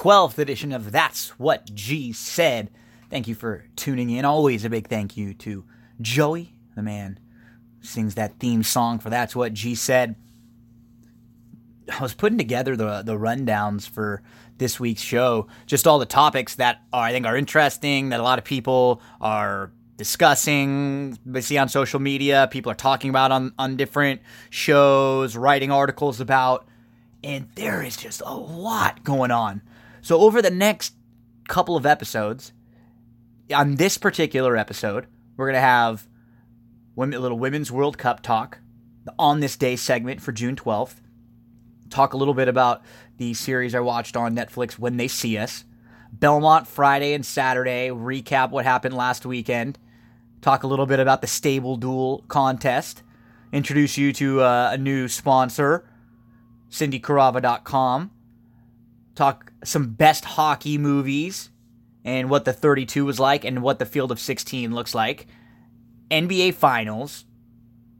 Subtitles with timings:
[0.00, 2.70] June 12th edition of That's What G Said.
[3.10, 4.24] Thank you for tuning in.
[4.24, 5.64] Always a big thank you to
[6.00, 7.18] Joey, the man
[7.82, 10.16] sings that theme song for That's What G Said.
[11.92, 14.22] I was putting together the the rundowns for
[14.56, 18.22] this week's show, just all the topics that are, I think are interesting, that a
[18.22, 23.52] lot of people are discussing, we see on social media, people are talking about on,
[23.58, 26.66] on different shows, writing articles about,
[27.22, 29.60] and there is just a lot going on.
[30.02, 30.94] So over the next
[31.48, 32.52] couple of episodes,
[33.54, 36.08] on this particular episode, we're gonna have
[36.94, 38.58] women, a little women's World Cup talk,
[39.18, 41.02] on this day segment for June twelfth.
[41.88, 42.82] Talk a little bit about
[43.16, 45.64] the series I watched on Netflix, When They See Us.
[46.12, 49.78] Belmont Friday and Saturday, recap what happened last weekend.
[50.40, 53.02] Talk a little bit about the Stable Duel contest.
[53.52, 55.88] Introduce you to uh, a new sponsor,
[56.70, 58.10] CindyCarava.com.
[59.14, 61.50] Talk some best hockey movies
[62.04, 65.26] and what the 32 was like and what the field of 16 looks like.
[66.10, 67.24] NBA Finals,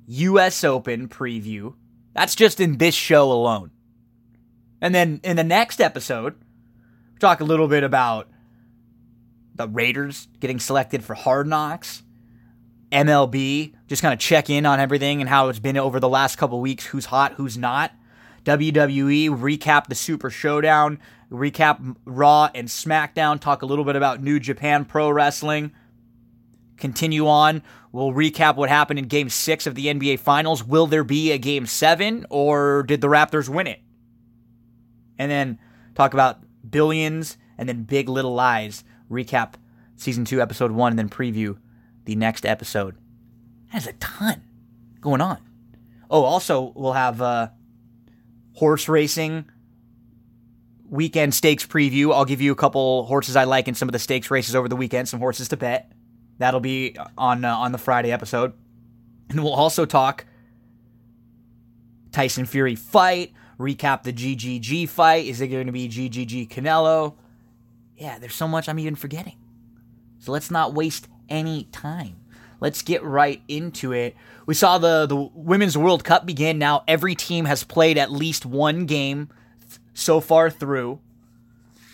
[0.07, 1.75] US Open preview.
[2.15, 3.71] That's just in this show alone.
[4.81, 6.35] And then in the next episode,
[7.13, 8.29] we talk a little bit about
[9.55, 12.03] the Raiders getting selected for Hard Knocks,
[12.91, 16.37] MLB, just kind of check in on everything and how it's been over the last
[16.37, 17.93] couple weeks, who's hot, who's not.
[18.45, 20.99] WWE, recap the Super Showdown,
[21.31, 25.73] recap Raw and SmackDown, talk a little bit about New Japan Pro Wrestling.
[26.77, 27.63] Continue on.
[27.93, 30.65] We'll recap what happened in Game 6 of the NBA Finals.
[30.65, 33.81] Will there be a Game 7, or did the Raptors win it?
[35.19, 35.59] And then
[35.95, 38.85] talk about Billions and then Big Little Lies.
[39.11, 39.55] Recap
[39.97, 41.59] Season 2, Episode 1, and then preview
[42.05, 42.97] the next episode.
[43.73, 44.43] There's a ton
[45.01, 45.39] going on.
[46.11, 47.49] Oh, also, we'll have uh,
[48.55, 49.47] horse racing
[50.91, 52.13] weekend stakes preview.
[52.13, 54.69] I'll give you a couple horses I like in some of the stakes races over
[54.69, 55.93] the weekend, some horses to bet.
[56.39, 58.53] That'll be on uh, on the Friday episode.
[59.29, 60.27] And we'll also talk
[62.11, 65.27] Tyson Fury fight, recap the GGG fight.
[65.27, 67.15] Is it going to be GGG Canelo?
[67.97, 69.37] Yeah, there's so much I'm even forgetting.
[70.19, 72.17] So let's not waste any time.
[72.61, 74.15] Let's get right into it.
[74.47, 76.59] We saw the the Women's World Cup begin.
[76.59, 79.31] Now every team has played at least one game
[79.95, 81.01] so far through.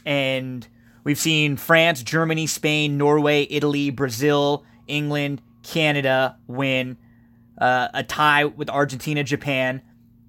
[0.05, 0.66] And
[1.05, 6.97] we've seen France, Germany, Spain, Norway, Italy, Brazil, England, Canada win.
[7.59, 9.82] Uh, a tie with Argentina, Japan.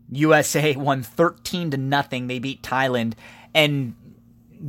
[0.09, 2.27] USA won 13 to nothing.
[2.27, 3.13] They beat Thailand.
[3.53, 3.95] And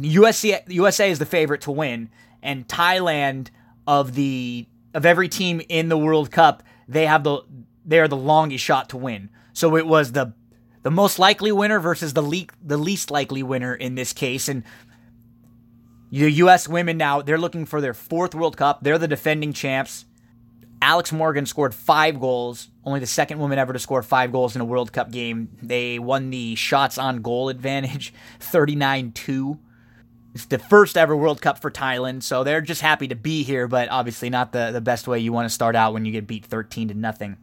[0.00, 2.10] USA, USA is the favorite to win.
[2.42, 3.48] And Thailand
[3.86, 4.66] of the
[4.98, 7.42] of every team in the World Cup, they have the
[7.86, 9.30] they are the longest shot to win.
[9.52, 10.34] So it was the
[10.82, 14.64] the most likely winner versus the le- the least likely winner in this case and
[16.10, 18.80] the US women now they're looking for their fourth World Cup.
[18.82, 20.04] They're the defending champs.
[20.80, 24.60] Alex Morgan scored 5 goals, only the second woman ever to score 5 goals in
[24.60, 25.48] a World Cup game.
[25.60, 29.58] They won the shots on goal advantage 39-2.
[30.38, 33.66] It's the first ever World Cup for Thailand, so they're just happy to be here,
[33.66, 36.28] but obviously not the, the best way you want to start out when you get
[36.28, 37.36] beat 13 to nothing.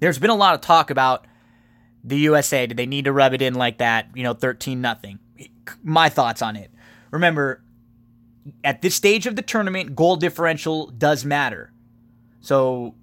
[0.00, 1.26] There's been a lot of talk about
[2.02, 2.66] the USA.
[2.66, 4.08] Did they need to rub it in like that?
[4.14, 5.18] You know, 13 nothing.
[5.82, 6.70] My thoughts on it.
[7.10, 7.62] Remember,
[8.64, 11.74] at this stage of the tournament, goal differential does matter.
[12.40, 12.94] So,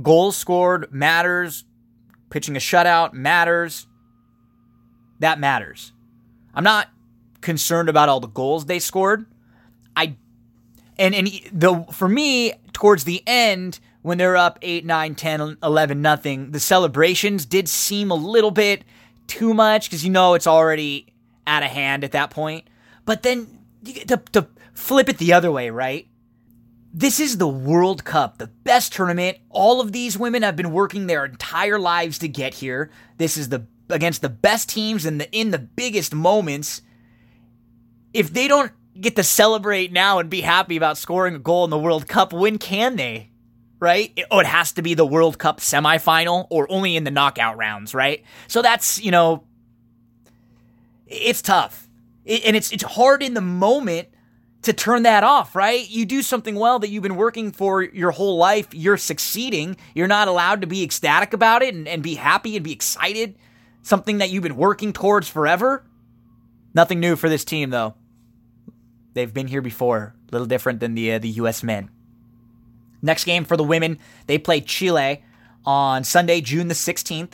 [0.00, 1.66] goals scored matters.
[2.30, 3.86] Pitching a shutout matters.
[5.18, 5.92] That matters.
[6.54, 6.88] I'm not
[7.46, 9.24] concerned about all the goals they scored.
[9.96, 10.16] I
[10.98, 16.02] and and the for me towards the end when they're up 8 9 10 11
[16.02, 18.84] nothing the celebrations did seem a little bit
[19.26, 21.06] too much cuz you know it's already
[21.46, 22.68] out of hand at that point.
[23.04, 26.08] But then to, to flip it the other way, right?
[26.92, 29.38] This is the World Cup, the best tournament.
[29.50, 32.90] All of these women have been working their entire lives to get here.
[33.18, 36.82] This is the against the best teams and the in the biggest moments
[38.16, 41.70] if they don't get to celebrate now and be happy about scoring a goal in
[41.70, 43.30] the World Cup, when can they?
[43.78, 44.10] Right?
[44.16, 47.58] It, oh, it has to be the World Cup semifinal or only in the knockout
[47.58, 48.24] rounds, right?
[48.48, 49.44] So that's, you know,
[51.06, 51.86] it's tough.
[52.24, 54.08] It, and it's it's hard in the moment
[54.62, 55.88] to turn that off, right?
[55.90, 59.76] You do something well that you've been working for your whole life, you're succeeding.
[59.94, 63.36] You're not allowed to be ecstatic about it and, and be happy and be excited.
[63.82, 65.84] Something that you've been working towards forever.
[66.74, 67.94] Nothing new for this team, though.
[69.16, 71.62] They've been here before, a little different than the uh, the U.S.
[71.62, 71.88] men.
[73.00, 75.24] Next game for the women, they play Chile
[75.64, 77.32] on Sunday, June the 16th,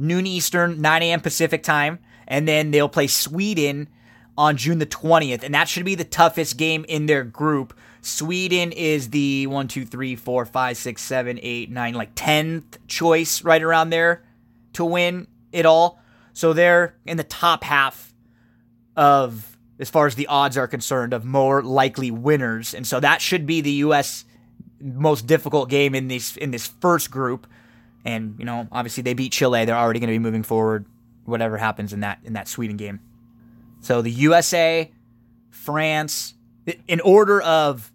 [0.00, 1.20] noon Eastern, 9 a.m.
[1.20, 3.88] Pacific time, and then they'll play Sweden
[4.36, 7.72] on June the 20th, and that should be the toughest game in their group.
[8.00, 13.44] Sweden is the one, two, three, four, five, six, seven, eight, nine, like 10th choice
[13.44, 14.24] right around there
[14.72, 16.00] to win it all.
[16.32, 18.12] So they're in the top half
[18.96, 22.74] of, as far as the odds are concerned, of more likely winners.
[22.74, 24.24] And so that should be the U.S.
[24.80, 27.46] most difficult game in this in this first group.
[28.04, 29.64] And you know, obviously they beat Chile.
[29.64, 30.86] They're already going to be moving forward.
[31.24, 33.00] Whatever happens in that in that Sweden game.
[33.80, 34.90] So the USA,
[35.50, 36.34] France,
[36.88, 37.92] in order of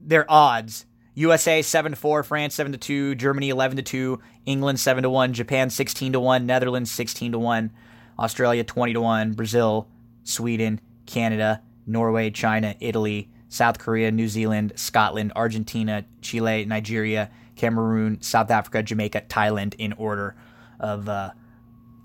[0.00, 0.86] their odds.
[1.14, 5.10] USA 7 to 4, France 7 to 2, Germany 11 to 2, England 7 to
[5.10, 7.70] 1, Japan 16 to 1, Netherlands 16 to 1,
[8.18, 9.88] Australia 20 to 1, Brazil,
[10.22, 10.80] Sweden,
[11.10, 18.82] Canada, Norway, China, Italy, South Korea, New Zealand, Scotland, Argentina, Chile, Nigeria, Cameroon, South Africa,
[18.82, 20.36] Jamaica, Thailand in order
[20.78, 21.30] of uh,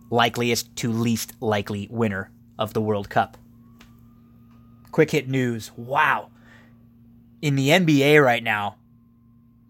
[0.10, 3.38] likeliest to least likely winner of the World Cup.
[4.92, 5.72] Quick hit news.
[5.76, 6.30] Wow
[7.46, 8.76] in the NBA right now,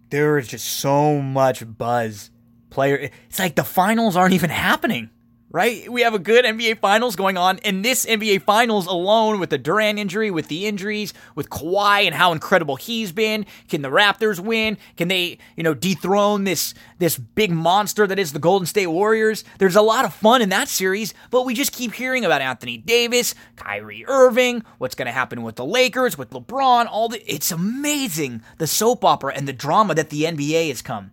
[0.09, 2.31] there is just so much buzz.
[2.69, 5.09] Player, it's like the finals aren't even happening
[5.55, 5.89] right?
[5.89, 9.57] We have a good NBA Finals going on, and this NBA Finals alone, with the
[9.57, 14.37] Durant injury, with the injuries, with Kawhi and how incredible he's been, can the Raptors
[14.37, 14.77] win?
[14.97, 19.45] Can they, you know, dethrone this this big monster that is the Golden State Warriors?
[19.57, 22.75] There's a lot of fun in that series, but we just keep hearing about Anthony
[22.75, 26.85] Davis, Kyrie Irving, what's going to happen with the Lakers, with LeBron.
[26.91, 31.11] All the it's amazing the soap opera and the drama that the NBA has come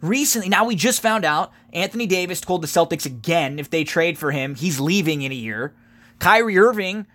[0.00, 4.18] recently, now we just found out Anthony Davis told the Celtics again if they trade
[4.18, 5.74] for him, he's leaving in a year.
[6.18, 7.06] Kyrie Irving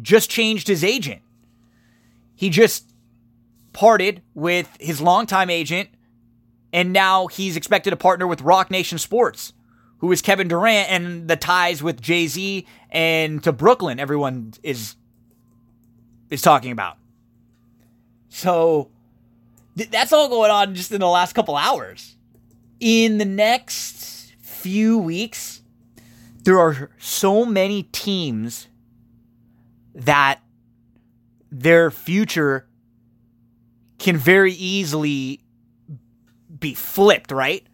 [0.00, 1.22] just changed his agent.
[2.34, 2.90] He just
[3.72, 5.88] parted with his longtime agent,
[6.72, 9.52] and now he's expected to partner with Roc Nation Sports,
[9.98, 13.98] who is Kevin Durant and the ties with Jay Z and to Brooklyn.
[13.98, 14.96] Everyone is
[16.30, 16.98] is talking about.
[18.28, 18.90] So
[19.76, 22.15] th- that's all going on just in the last couple hours
[22.80, 25.62] in the next few weeks,
[26.44, 28.68] there are so many teams
[29.94, 30.40] that
[31.50, 32.66] their future
[33.98, 35.40] can very easily
[36.60, 37.66] be flipped, right?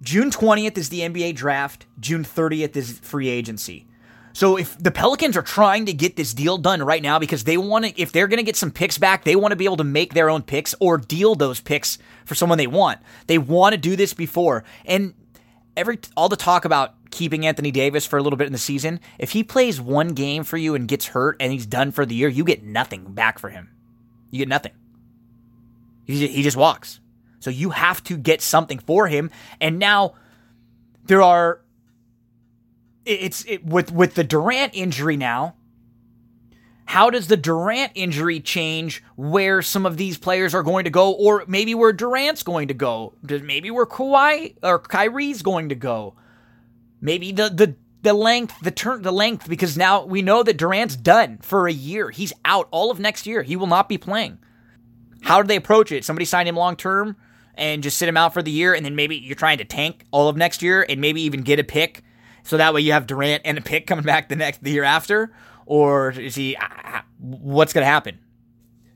[0.00, 3.87] June 20th is the NBA draft, June 30th is free agency.
[4.38, 7.56] So if the Pelicans are trying to get this deal done right now because they
[7.56, 9.78] want to, if they're going to get some picks back, they want to be able
[9.78, 13.00] to make their own picks or deal those picks for someone they want.
[13.26, 14.62] They want to do this before.
[14.84, 15.14] And
[15.76, 19.00] every all the talk about keeping Anthony Davis for a little bit in the season,
[19.18, 22.14] if he plays one game for you and gets hurt and he's done for the
[22.14, 23.70] year, you get nothing back for him.
[24.30, 24.72] You get nothing.
[26.04, 27.00] He just walks.
[27.40, 29.32] So you have to get something for him.
[29.60, 30.14] And now
[31.06, 31.60] there are
[33.08, 35.54] it's it, with with the Durant injury now.
[36.86, 41.12] How does the Durant injury change where some of these players are going to go,
[41.12, 43.12] or maybe where Durant's going to go?
[43.22, 46.14] Maybe where Kawhi or Kyrie's going to go?
[47.00, 50.96] Maybe the the the length, the turn, the length, because now we know that Durant's
[50.96, 52.10] done for a year.
[52.10, 53.42] He's out all of next year.
[53.42, 54.38] He will not be playing.
[55.22, 56.04] How do they approach it?
[56.04, 57.16] Somebody sign him long term
[57.54, 60.04] and just sit him out for the year, and then maybe you're trying to tank
[60.10, 62.02] all of next year and maybe even get a pick
[62.48, 64.82] so that way you have Durant and a pick coming back the next the year
[64.82, 65.30] after,
[65.66, 66.56] or is he?
[67.18, 68.20] What's going to happen?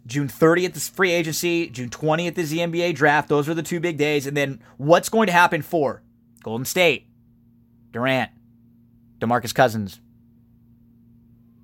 [0.06, 1.68] June 30th is free agency.
[1.68, 3.28] June 20th is the NBA draft.
[3.28, 4.26] Those are the two big days.
[4.26, 6.02] And then what's going to happen for
[6.42, 7.09] Golden State,
[7.92, 8.30] Durant,
[9.18, 10.00] DeMarcus Cousins,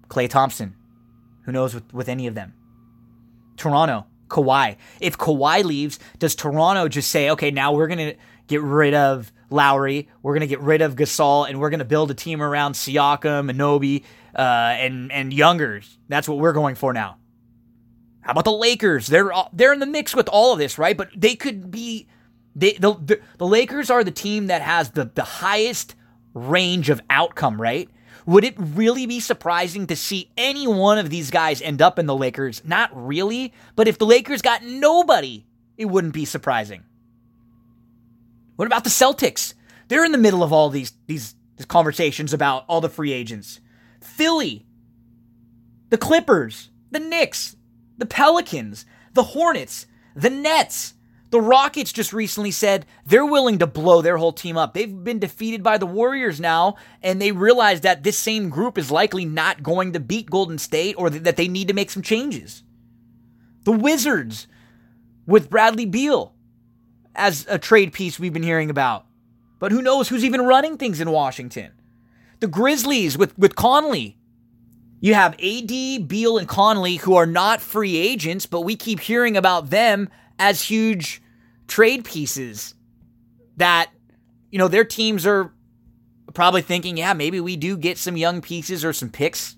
[0.09, 0.77] Klay Thompson?
[1.47, 2.53] Who knows with, with any of them?
[3.57, 4.77] Toronto, Kawhi.
[5.01, 8.15] If Kawhi leaves, does Toronto just say, okay, now we're going to
[8.47, 10.09] get rid of Lowry.
[10.23, 12.75] We're going to get rid of Gasol, and we're going to build a team around
[12.75, 15.99] Siakam, Anunoby, uh, and and Youngers.
[16.09, 17.17] That's what we're going for now.
[18.21, 19.07] How about the Lakers?
[19.07, 20.97] They're they're in the mix with all of this, right?
[20.97, 22.07] But they could be.
[22.55, 25.95] They the, the, the Lakers are the team that has the the highest
[26.35, 27.89] range of outcome, right?
[28.27, 32.05] Would it really be surprising to see any one of these guys end up in
[32.05, 32.61] the Lakers?
[32.63, 35.47] Not really, but if the Lakers got nobody,
[35.79, 36.85] it wouldn't be surprising.
[38.59, 39.55] What about the Celtics?
[39.87, 43.61] They're in the middle of all these these, these conversations about all the free agents.
[44.01, 44.67] Philly,
[45.91, 47.55] the Clippers, the Knicks,
[47.99, 48.85] the Pelicans,
[49.15, 49.87] the Hornets,
[50.17, 50.95] the Nets.
[51.31, 54.75] The Rockets just recently said they're willing to blow their whole team up.
[54.75, 58.91] They've been defeated by the Warriors now, and they realize that this same group is
[58.91, 62.65] likely not going to beat Golden State or that they need to make some changes.
[63.63, 64.49] The Wizards
[65.27, 66.35] with Bradley Beal
[67.19, 69.05] as a trade piece we've been hearing about.
[69.59, 71.73] But who knows who's even running things in Washington?
[72.41, 74.17] The Grizzlies with, with Conley
[75.01, 79.37] You have AD, Beal, and Conley, who are not free agents, but we keep hearing
[79.37, 80.09] about them
[80.39, 81.21] as huge
[81.67, 82.75] trade pieces
[83.57, 83.91] that,
[84.51, 85.53] you know, their teams are
[86.35, 89.57] probably thinking, yeah, maybe we do get some young pieces or some picks.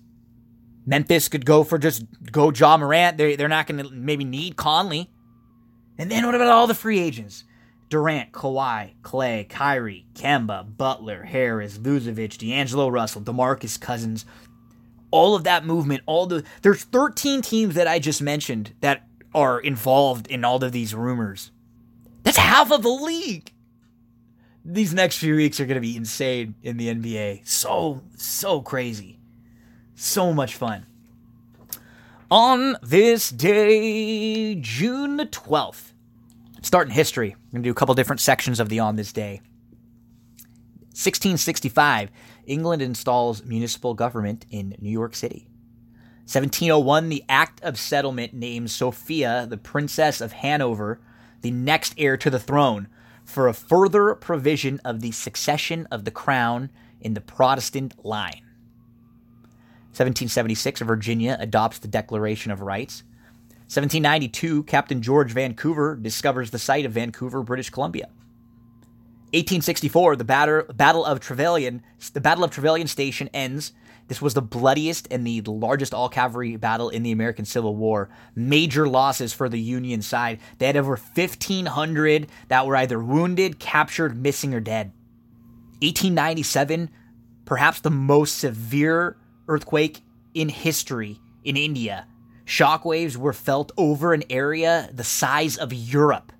[0.85, 3.17] Memphis could go for just go Ja Morant.
[3.17, 5.11] They're, they're not going to maybe need Conley.
[5.99, 7.43] And then what about all the free agents?
[7.91, 14.25] Durant, Kawhi, Klay, Kyrie, Kemba, Butler, Harris, Vucevic, D'Angelo Russell, DeMarcus Cousins,
[15.11, 19.05] all of that movement, all the there's 13 teams that I just mentioned that
[19.35, 21.51] are involved in all of these rumors.
[22.23, 23.51] That's half of the league.
[24.63, 27.45] These next few weeks are going to be insane in the NBA.
[27.45, 29.19] So so crazy.
[29.95, 30.85] So much fun.
[32.29, 35.90] On this day, June the 12th,
[36.61, 37.29] starting history.
[37.29, 39.41] We're going to do a couple different sections of the on this day.
[40.93, 42.11] 1665,
[42.45, 45.47] England installs municipal government in New York City.
[46.25, 50.99] 1701, the Act of Settlement names Sophia, the Princess of Hanover,
[51.41, 52.87] the next heir to the throne,
[53.23, 58.43] for a further provision of the succession of the crown in the Protestant line.
[59.91, 63.03] 1776, Virginia adopts the Declaration of Rights.
[63.71, 68.07] 1792, Captain George Vancouver discovers the site of Vancouver, British Columbia.
[69.31, 73.71] 1864, the Battle of Trevilian, the Battle of Trevilian Station ends.
[74.09, 78.09] This was the bloodiest and the largest all cavalry battle in the American Civil War.
[78.35, 80.41] Major losses for the Union side.
[80.57, 84.91] They had over 1,500 that were either wounded, captured, missing, or dead.
[85.79, 86.89] 1897,
[87.45, 89.15] perhaps the most severe
[89.47, 90.01] earthquake
[90.33, 92.05] in history in India.
[92.51, 96.33] Shockwaves were felt over an area the size of Europe.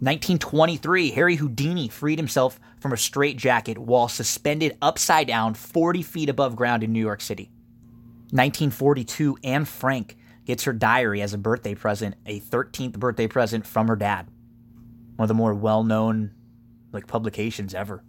[0.00, 6.56] 1923, Harry Houdini freed himself from a straitjacket while suspended upside down 40 feet above
[6.56, 7.50] ground in New York City.
[8.30, 10.16] 1942, Anne Frank
[10.46, 14.28] gets her diary as a birthday present, a 13th birthday present from her dad.
[15.16, 16.32] One of the more well-known
[16.92, 18.02] like publications ever.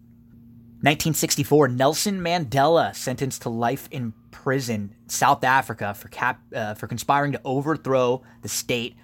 [0.81, 7.31] 1964, Nelson Mandela sentenced to life in prison, South Africa, for cap, uh, for conspiring
[7.31, 8.95] to overthrow the state.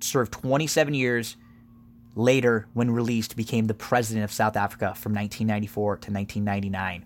[0.00, 1.36] Served 27 years
[2.14, 7.04] later, when released, became the president of South Africa from 1994 to 1999.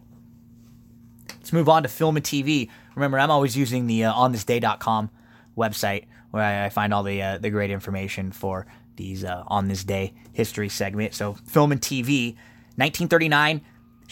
[1.28, 2.68] Let's move on to film and TV.
[2.94, 5.10] Remember, I'm always using the uh, onthisday.com
[5.56, 9.66] website where I, I find all the uh, the great information for these uh, on
[9.66, 11.14] this day history segment.
[11.14, 12.34] So, film and TV,
[12.76, 13.62] 1939,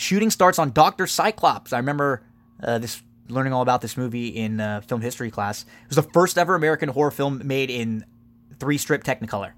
[0.00, 1.72] shooting starts on Doctor Cyclops.
[1.72, 2.22] I remember
[2.62, 5.62] uh, this learning all about this movie in uh, film history class.
[5.62, 8.04] It was the first ever American horror film made in
[8.58, 9.52] three strip Technicolor.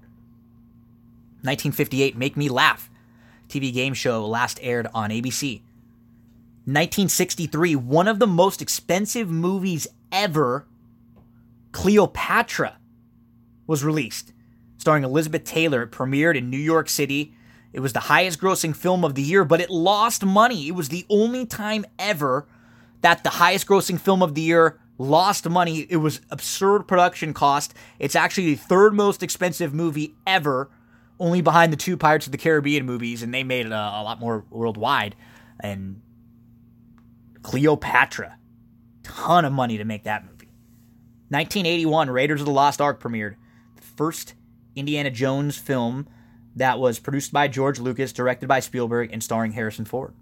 [1.41, 2.89] 1958, Make Me Laugh.
[3.49, 5.61] TV game show last aired on ABC.
[6.65, 10.65] 1963, one of the most expensive movies ever,
[11.71, 12.77] Cleopatra,
[13.67, 14.31] was released.
[14.77, 17.33] Starring Elizabeth Taylor, it premiered in New York City.
[17.73, 20.67] It was the highest grossing film of the year, but it lost money.
[20.67, 22.47] It was the only time ever
[23.01, 25.87] that the highest grossing film of the year lost money.
[25.89, 27.73] It was absurd production cost.
[27.97, 30.69] It's actually the third most expensive movie ever
[31.19, 34.03] only behind the two Pirates of the Caribbean movies, and they made it a, a
[34.03, 35.15] lot more worldwide.
[35.59, 36.01] And
[37.41, 38.37] Cleopatra,
[39.03, 40.49] ton of money to make that movie.
[41.29, 43.35] 1981, Raiders of the Lost Ark premiered,
[43.75, 44.35] the first
[44.75, 46.07] Indiana Jones film
[46.55, 50.13] that was produced by George Lucas, directed by Spielberg, and starring Harrison Ford.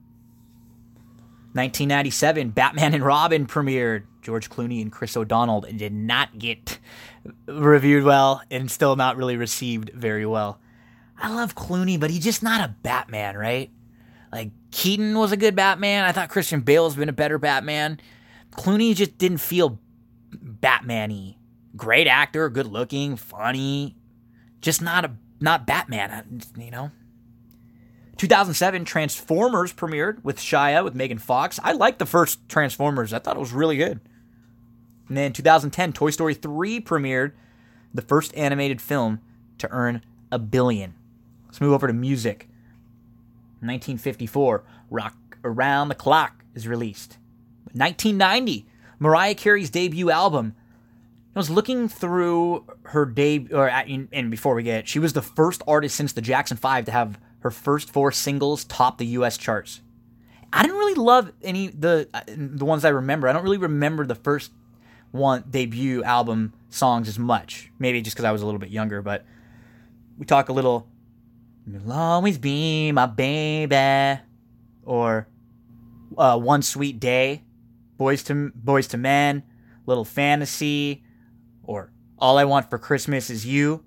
[1.54, 4.04] 1997, Batman and Robin premiered.
[4.22, 6.80] George Clooney and Chris O'Donnell did not get
[7.48, 10.60] reviewed well and still not really received very well.
[11.20, 13.70] I love Clooney, but he's just not a Batman, right?
[14.32, 16.06] Like Keaton was a good Batman.
[16.06, 18.00] I thought Christian Bale has been a better Batman.
[18.52, 19.80] Clooney just didn't feel
[20.32, 21.36] Batman-y.
[21.76, 23.96] Great actor, good looking, funny,
[24.62, 25.12] just not a
[25.42, 26.92] not Batman, uh, you know.
[28.18, 31.60] 2007 Transformers premiered with Shia with Megan Fox.
[31.64, 33.14] I liked the first Transformers.
[33.14, 34.00] I thought it was really good.
[35.08, 37.32] And then 2010 Toy Story 3 premiered,
[37.94, 39.20] the first animated film
[39.58, 40.94] to earn a billion.
[41.48, 42.48] Let's move over to music.
[43.60, 47.18] 1954, Rock Around the Clock is released.
[47.74, 48.66] 1990,
[49.00, 50.56] Mariah Carey's debut album.
[51.36, 55.62] I was looking through her debut, or and before we get she was the first
[55.68, 59.38] artist since the Jackson Five to have her first four singles top the U.S.
[59.38, 59.82] charts.
[60.52, 63.28] I didn't really love any the the ones I remember.
[63.28, 64.52] I don't really remember the first
[65.12, 67.72] one debut album songs as much.
[67.80, 69.26] Maybe just because I was a little bit younger, but
[70.18, 70.88] we talk a little
[71.68, 74.22] You'll always be my baby.
[74.84, 75.28] Or
[76.18, 77.44] uh, One Sweet Day,
[77.98, 79.44] Boys to Boyz II Men,
[79.86, 81.04] Little Fantasy,
[81.64, 83.84] or All I Want for Christmas Is You.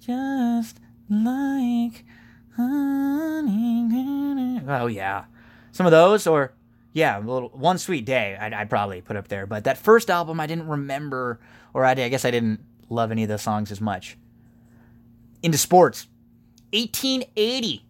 [0.00, 2.04] Just like
[2.56, 4.62] honey.
[4.68, 5.24] Oh, yeah.
[5.72, 6.52] Some of those, or
[6.92, 9.46] yeah, little One Sweet Day, I'd, I'd, probably put up there.
[9.46, 11.40] But that first album, I didn't remember,
[11.74, 14.16] or I, I guess I didn't love any of the songs as much.
[15.42, 16.08] Into sports.
[16.72, 17.84] 1880.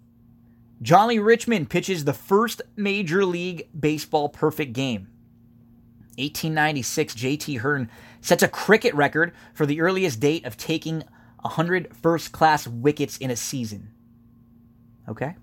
[0.82, 5.08] Johnny Richmond pitches the first Major League Baseball perfect game.
[6.18, 11.04] 1896, JT Hearne sets a cricket record for the earliest date of taking
[11.42, 13.90] 100 first class wickets in a season.
[15.08, 15.36] Okay.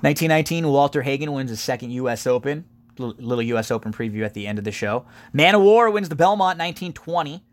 [0.00, 2.26] 1919, Walter Hagen wins his second U.S.
[2.26, 2.64] Open.
[2.98, 3.70] Little U.S.
[3.70, 5.06] Open preview at the end of the show.
[5.32, 7.44] Man o' War wins the Belmont 1920.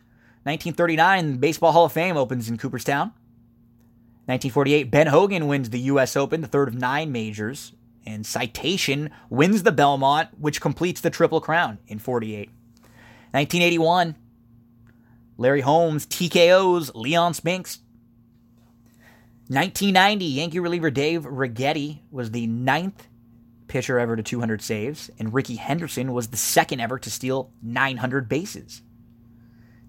[0.44, 3.14] 1939, Baseball Hall of Fame opens in Cooperstown.
[4.26, 6.16] 1948, Ben Hogan wins the U.S.
[6.16, 7.74] Open, the third of nine majors.
[8.06, 12.50] And Citation wins the Belmont, which completes the Triple Crown in 48.
[13.32, 14.16] 1981,
[15.38, 17.80] Larry Holmes TKOs Leon Spinks.
[19.48, 23.08] 1990, Yankee reliever Dave Righetti was the ninth
[23.68, 28.28] pitcher ever to 200 saves, and Rickey Henderson was the second ever to steal 900
[28.28, 28.82] bases.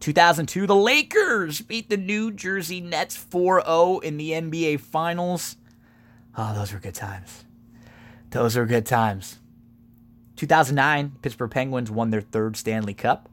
[0.00, 5.56] 2002, the Lakers beat the New Jersey Nets 4 0 in the NBA Finals.
[6.36, 7.44] Oh, those were good times.
[8.30, 9.38] Those are good times.
[10.36, 13.28] 2009, Pittsburgh Penguins won their third Stanley Cup.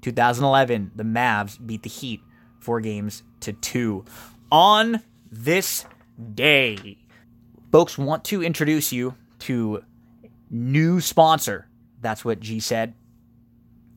[0.00, 2.20] 2011, the Mavs beat the Heat
[2.58, 4.04] four games to two.
[4.50, 5.84] On this
[6.34, 6.98] day,
[7.70, 9.84] folks want to introduce you to
[10.50, 11.68] new sponsor.
[12.00, 12.94] That's what G said.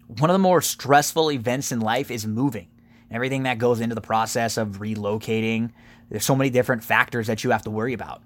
[0.08, 2.68] One of the more stressful events in life is moving.
[3.10, 5.72] Everything that goes into the process of relocating.
[6.10, 8.22] There's so many different factors that you have to worry about.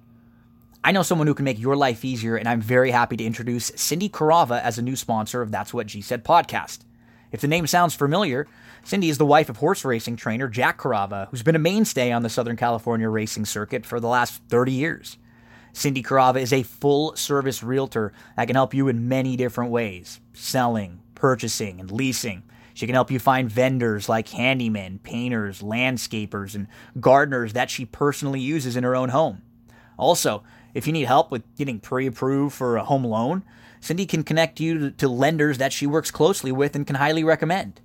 [0.82, 3.72] I know someone who can make your life easier, and I'm very happy to introduce
[3.76, 6.80] Cindy Carava as a new sponsor of That's What G Said podcast.
[7.34, 8.48] If the name sounds familiar,
[8.86, 12.24] Cindy is the wife of horse racing trainer Jack Carava, who's been a mainstay on
[12.24, 15.18] the Southern California racing circuit for the last 30 years.
[15.74, 20.22] Cindy Carava is a full service realtor that can help you in many different ways
[20.32, 22.42] selling, purchasing, and leasing.
[22.74, 26.68] She can help you find vendors like handymen, painters, landscapers, and
[27.02, 29.42] gardeners that she personally uses in her own home.
[29.98, 33.44] Also, if you need help with getting pre approved for a home loan,
[33.80, 37.82] Cindy can connect you to lenders that she works closely with and can highly recommend.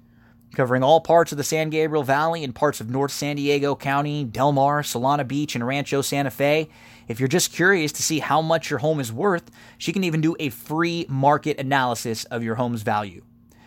[0.55, 4.25] Covering all parts of the San Gabriel Valley and parts of North San Diego County,
[4.25, 6.69] Del Mar, Solana Beach, and Rancho Santa Fe.
[7.09, 10.21] If you're just curious to see how much your home is worth, she can even
[10.21, 13.23] do a free market analysis of your home's value.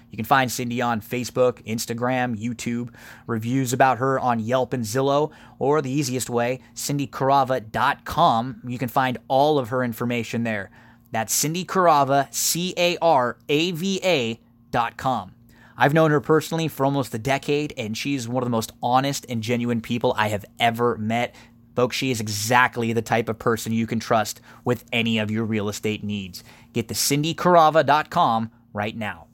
[0.10, 2.94] You can find Cindy on Facebook, Instagram, YouTube,
[3.26, 8.62] reviews about her on Yelp and Zillow, or the easiest way, cindycarava.com.
[8.66, 10.72] You can find all of her information there.
[11.12, 14.40] That's Cindy Carava, C A R A V A
[14.72, 15.34] dot com.
[15.78, 19.26] I've known her personally for almost a decade, and she's one of the most honest
[19.30, 21.36] and genuine people I have ever met.
[21.76, 25.46] Folks, she is exactly the type of person you can trust with any of your
[25.46, 26.44] real estate needs.
[26.74, 29.27] Get to cindycarava.com right now.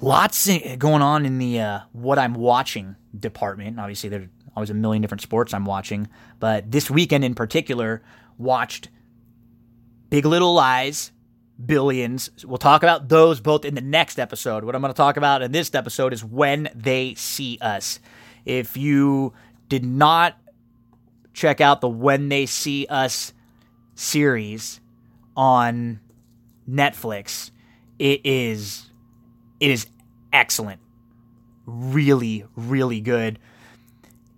[0.00, 3.80] Lots going on in the uh, what I'm watching department.
[3.80, 6.08] Obviously, there's always a million different sports I'm watching,
[6.38, 8.02] but this weekend in particular,
[8.36, 8.88] watched
[10.10, 11.10] Big Little Lies,
[11.64, 12.30] Billions.
[12.44, 14.64] We'll talk about those both in the next episode.
[14.64, 17.98] What I'm going to talk about in this episode is when they see us.
[18.44, 19.34] If you
[19.68, 20.38] did not
[21.34, 23.32] check out the When They See Us
[23.94, 24.80] series
[25.36, 26.00] on
[26.68, 27.50] Netflix,
[27.98, 28.87] it is
[29.60, 29.86] it is
[30.32, 30.80] excellent.
[31.66, 33.38] Really, really good.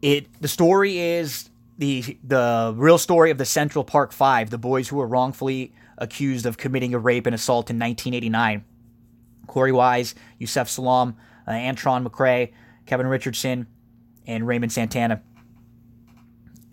[0.02, 4.88] It the story is the the real story of the Central Park Five, the boys
[4.88, 8.64] who were wrongfully accused of committing a rape and assault in 1989.
[9.46, 12.52] Korey Wise, Yusef Salaam, uh, Antron McCray,
[12.86, 13.66] Kevin Richardson,
[14.26, 15.22] and Raymond Santana.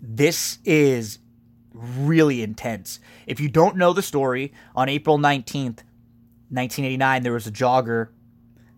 [0.00, 1.18] This is
[1.74, 3.00] really intense.
[3.26, 5.82] If you don't know the story, on April 19th,
[6.50, 8.08] 1989, there was a jogger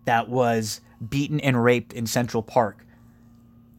[0.05, 2.85] that was beaten and raped in Central Park.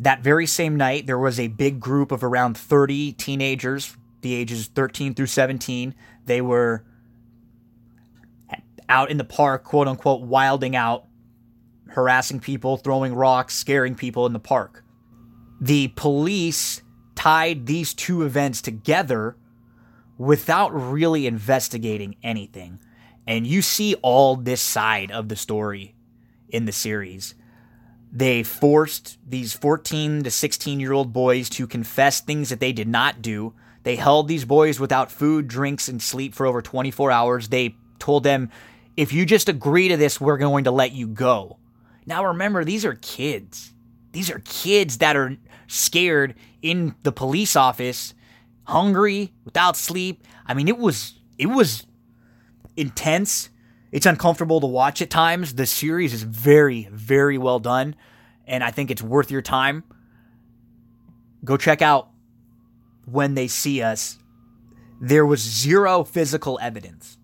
[0.00, 4.66] That very same night, there was a big group of around 30 teenagers, the ages
[4.66, 5.94] 13 through 17.
[6.26, 6.84] They were
[8.88, 11.06] out in the park, quote unquote, wilding out,
[11.88, 14.84] harassing people, throwing rocks, scaring people in the park.
[15.60, 16.82] The police
[17.14, 19.36] tied these two events together
[20.18, 22.80] without really investigating anything.
[23.26, 25.94] And you see all this side of the story
[26.52, 27.34] in the series.
[28.12, 32.86] They forced these 14 to 16 year old boys to confess things that they did
[32.86, 33.54] not do.
[33.82, 37.48] They held these boys without food, drinks, and sleep for over 24 hours.
[37.48, 38.50] They told them,
[38.96, 41.56] if you just agree to this, we're going to let you go.
[42.06, 43.72] Now remember, these are kids.
[44.12, 45.36] These are kids that are
[45.66, 48.14] scared in the police office,
[48.64, 50.24] hungry, without sleep.
[50.46, 51.86] I mean, it was it was
[52.76, 53.48] intense.
[53.92, 55.54] It's uncomfortable to watch at times.
[55.54, 57.94] The series is very, very well done,
[58.46, 59.84] and I think it's worth your time.
[61.44, 62.08] Go check out
[63.04, 64.18] when they see us.
[64.98, 67.18] There was zero physical evidence.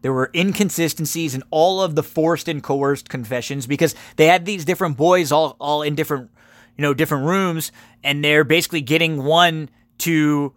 [0.00, 4.64] There were inconsistencies in all of the forced and coerced confessions because they had these
[4.64, 6.30] different boys all, all in different,
[6.76, 7.70] you know, different rooms,
[8.02, 10.54] and they're basically getting one to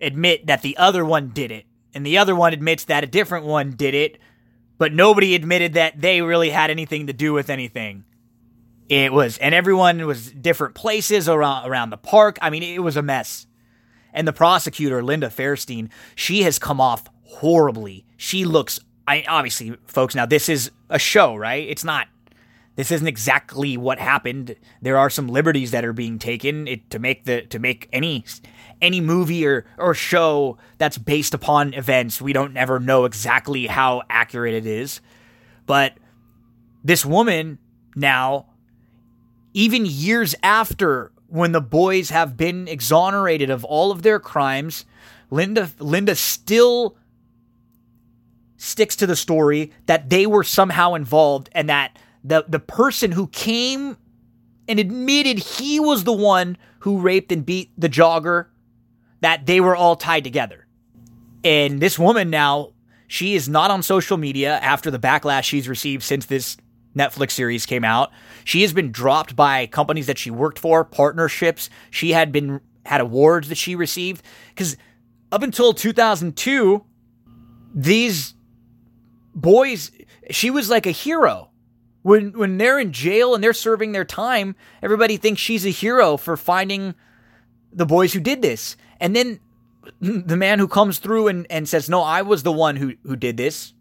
[0.00, 3.46] admit that the other one did it and the other one admits that a different
[3.46, 4.18] one did it,
[4.78, 8.04] but nobody admitted that they really had anything to do with anything.
[8.88, 12.38] It was, and everyone was different places around around the park.
[12.40, 13.46] I mean, it was a mess.
[14.14, 18.06] And the prosecutor, Linda Fairstein, she has come off horribly.
[18.16, 20.14] She looks, I obviously, folks.
[20.14, 21.68] Now this is a show, right?
[21.68, 22.08] It's not.
[22.76, 24.54] This isn't exactly what happened.
[24.80, 28.24] There are some liberties that are being taken it, to make the to make any
[28.80, 32.20] any movie or, or show that's based upon events.
[32.20, 35.00] We don't ever know exactly how accurate it is.
[35.66, 35.98] But
[36.84, 37.58] this woman
[37.96, 38.46] now,
[39.52, 44.84] even years after when the boys have been exonerated of all of their crimes,
[45.30, 46.96] Linda Linda still
[48.56, 53.26] sticks to the story that they were somehow involved and that the the person who
[53.28, 53.96] came
[54.66, 58.46] and admitted he was the one who raped and beat the jogger
[59.20, 60.66] that they were all tied together.
[61.44, 62.72] And this woman now,
[63.06, 66.56] she is not on social media after the backlash she's received since this
[66.96, 68.10] Netflix series came out.
[68.44, 71.70] She has been dropped by companies that she worked for, partnerships.
[71.90, 74.22] She had been had awards that she received
[74.56, 74.76] cuz
[75.30, 76.82] up until 2002
[77.74, 78.32] these
[79.34, 79.90] boys
[80.30, 81.50] she was like a hero.
[82.02, 86.16] When when they're in jail and they're serving their time, everybody thinks she's a hero
[86.16, 86.94] for finding
[87.72, 88.76] the boys who did this.
[89.00, 89.40] And then
[90.00, 93.16] the man who comes through and, and says, "No, I was the one who who
[93.16, 93.72] did this."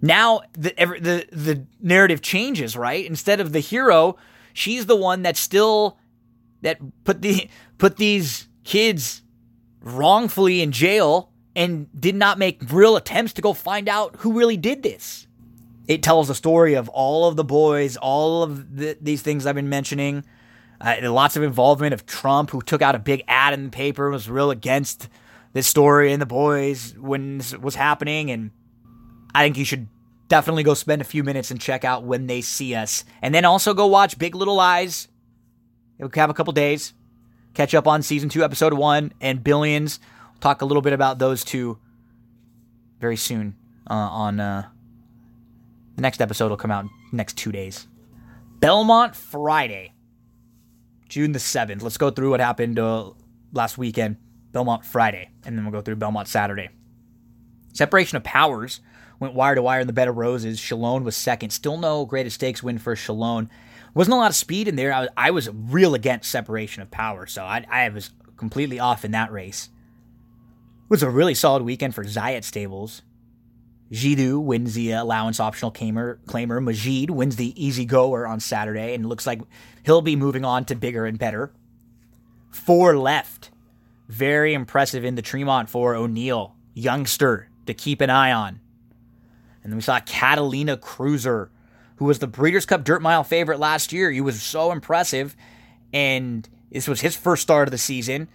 [0.00, 3.04] Now the every, the the narrative changes, right?
[3.04, 4.16] Instead of the hero,
[4.52, 5.98] she's the one that still
[6.62, 9.22] that put the put these kids
[9.80, 14.56] wrongfully in jail and did not make real attempts to go find out who really
[14.56, 15.26] did this.
[15.88, 19.56] It tells the story of all of the boys, all of the, these things I've
[19.56, 20.24] been mentioning,
[20.82, 24.10] uh, lots of involvement of Trump, who took out a big ad in the paper,
[24.10, 25.08] was real against
[25.52, 28.30] this story and the boys when this was happening.
[28.30, 28.50] And
[29.34, 29.86] I think you should
[30.28, 33.04] definitely go spend a few minutes and check out when they see us.
[33.20, 35.08] And then also go watch Big Little Lies.
[35.98, 36.94] We'll have a couple days.
[37.54, 40.00] Catch up on season two, episode one, and Billions.
[40.32, 41.78] We'll talk a little bit about those two
[42.98, 43.56] very soon
[43.88, 44.68] uh, on uh,
[45.96, 47.86] the next episode will come out next two days.
[48.58, 49.92] Belmont Friday.
[51.12, 51.82] June the 7th.
[51.82, 53.10] Let's go through what happened uh,
[53.52, 54.16] last weekend,
[54.50, 56.70] Belmont Friday, and then we'll go through Belmont Saturday.
[57.74, 58.80] Separation of powers
[59.20, 60.58] went wire to wire in the bed of roses.
[60.58, 61.50] Shalone was second.
[61.50, 63.50] Still no greatest stakes win for Shalone.
[63.92, 64.90] Wasn't a lot of speed in there.
[64.90, 69.04] I was, I was real against separation of power, so I, I was completely off
[69.04, 69.68] in that race.
[70.84, 73.02] It was a really solid weekend for Zayat Stables.
[73.92, 76.18] Jidu wins the allowance optional claimer.
[76.26, 76.62] claimer.
[76.62, 79.42] Majid wins the easy goer on Saturday, and looks like
[79.84, 81.52] he'll be moving on to bigger and better.
[82.50, 83.50] Four left.
[84.08, 88.60] Very impressive in the Tremont for O'Neill, youngster to keep an eye on.
[89.62, 91.50] And then we saw Catalina Cruiser,
[91.96, 94.10] who was the Breeders' Cup Dirt Mile favorite last year.
[94.10, 95.36] He was so impressive,
[95.92, 98.22] and this was his first start of the season.
[98.22, 98.28] It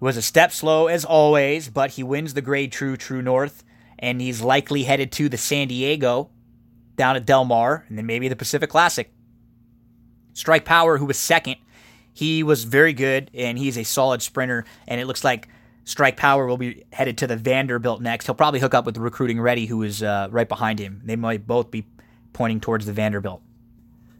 [0.00, 3.64] was a step slow as always, but he wins the Grade True True North
[3.98, 6.30] and he's likely headed to the San Diego
[6.96, 9.12] down at Del Mar and then maybe the Pacific Classic.
[10.34, 11.56] Strike Power, who was second,
[12.12, 14.64] he was very good and he's a solid sprinter.
[14.86, 15.48] And it looks like
[15.84, 18.26] Strike Power will be headed to the Vanderbilt next.
[18.26, 21.00] He'll probably hook up with recruiting ready, who is uh, right behind him.
[21.04, 21.86] They might both be
[22.32, 23.42] pointing towards the Vanderbilt.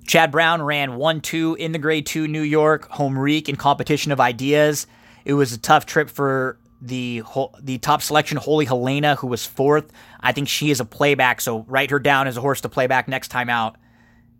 [0.07, 4.21] Chad Brown ran 1 2 in the grade 2 New York, Homerique in competition of
[4.21, 4.87] ideas.
[5.27, 7.23] It was a tough trip for the
[7.61, 9.93] the top selection, Holy Helena, who was fourth.
[10.21, 13.09] I think she is a playback, so write her down as a horse to playback
[13.09, 13.77] next time out.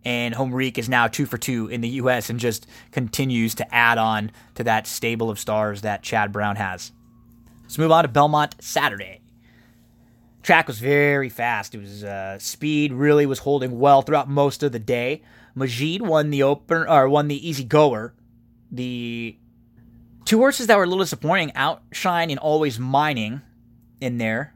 [0.05, 2.29] And Homerique is now two for two in the U.S.
[2.29, 6.93] and just continues to add on to that stable of stars that Chad Brown has.
[7.63, 9.21] Let's move on to Belmont Saturday.
[10.41, 11.75] Track was very fast.
[11.75, 15.21] It was uh, speed really was holding well throughout most of the day.
[15.53, 18.13] Majid won the open or won the easy goer.
[18.71, 19.37] The
[20.29, 23.41] Two horses that were a little disappointing Outshine and Always Mining
[23.99, 24.53] in there.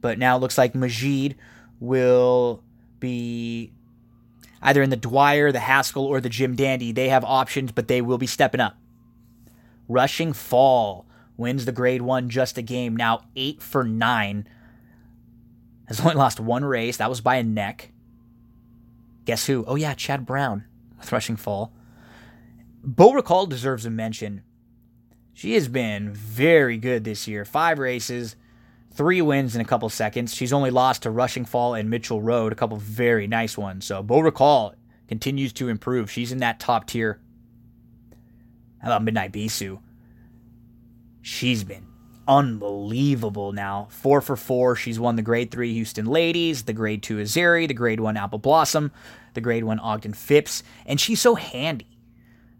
[0.00, 1.36] But now it looks like Majid
[1.78, 2.64] will
[2.98, 3.70] be
[4.60, 6.90] either in the Dwyer, the Haskell, or the Jim Dandy.
[6.90, 8.76] They have options, but they will be stepping up.
[9.86, 11.06] Rushing Fall
[11.36, 12.96] wins the grade one just a game.
[12.96, 14.48] Now eight for nine.
[15.86, 16.96] Has only lost one race.
[16.96, 17.92] That was by a neck.
[19.26, 19.64] Guess who?
[19.68, 20.64] Oh yeah, Chad Brown
[20.98, 21.72] with Rushing Fall.
[22.82, 24.42] Beau Recall deserves a mention.
[25.38, 27.44] She has been very good this year.
[27.44, 28.34] Five races,
[28.92, 30.34] three wins in a couple seconds.
[30.34, 33.86] She's only lost to Rushing Fall and Mitchell Road, a couple very nice ones.
[33.86, 34.74] So Beau Recall
[35.06, 36.10] continues to improve.
[36.10, 37.20] She's in that top tier.
[38.78, 39.78] How about Midnight Bisu?
[41.22, 41.86] She's been
[42.26, 43.86] unbelievable now.
[43.92, 44.74] Four for four.
[44.74, 48.40] She's won the grade three Houston Ladies, the grade two Azeri, the grade one Apple
[48.40, 48.90] Blossom,
[49.34, 51.96] the grade one Ogden Phipps, and she's so handy.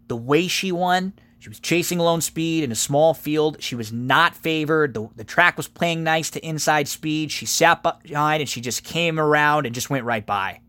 [0.07, 3.61] The way she won, she was chasing lone speed in a small field.
[3.61, 4.93] She was not favored.
[4.93, 7.31] The, the track was playing nice to inside speed.
[7.31, 10.59] She sat behind and she just came around and just went right by.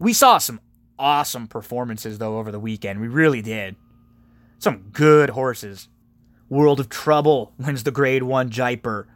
[0.00, 0.60] We saw some
[0.98, 3.00] awesome performances, though, over the weekend.
[3.00, 3.76] We really did.
[4.58, 5.88] Some good horses.
[6.48, 9.06] World of Trouble wins the Grade 1 Jaipur.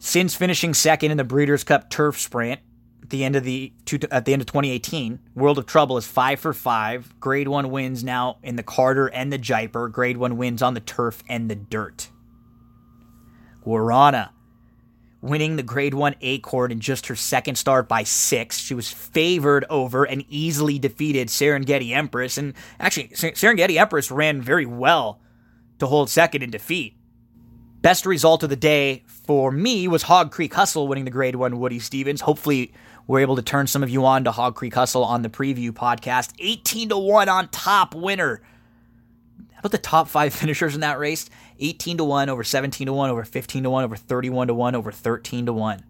[0.00, 2.60] Since finishing second in the Breeders' Cup Turf Sprint
[3.12, 3.72] the end of the
[4.10, 7.20] at the end of 2018, World of Trouble is 5 for 5.
[7.20, 9.86] Grade 1 wins now in the Carter and the Jaipur.
[9.88, 12.10] Grade 1 wins on the turf and the dirt.
[13.64, 14.30] Guarana
[15.20, 18.58] winning the Grade 1 Acorn in just her second start by six.
[18.58, 22.36] She was favored over and easily defeated Serengeti Empress.
[22.36, 25.20] And actually, Serengeti Empress ran very well
[25.78, 26.96] to hold second in defeat.
[27.82, 31.58] Best result of the day for me was Hog Creek Hustle winning the grade one
[31.58, 32.20] Woody Stephens.
[32.20, 32.72] Hopefully,
[33.06, 35.70] we're able to turn some of you on to Hog Creek Hustle on the preview
[35.70, 36.32] podcast.
[36.38, 38.42] 18 to 1 on top winner.
[39.52, 41.28] How about the top five finishers in that race?
[41.58, 44.74] 18 to 1, over 17 to 1, over 15 to 1, over 31 to 1,
[44.74, 45.84] over 13 to 1.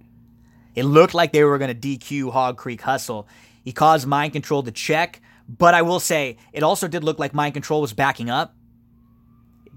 [0.74, 3.28] It looked like they were going to DQ Hog Creek Hustle.
[3.62, 7.34] He caused mind control to check, but I will say it also did look like
[7.34, 8.54] mind control was backing up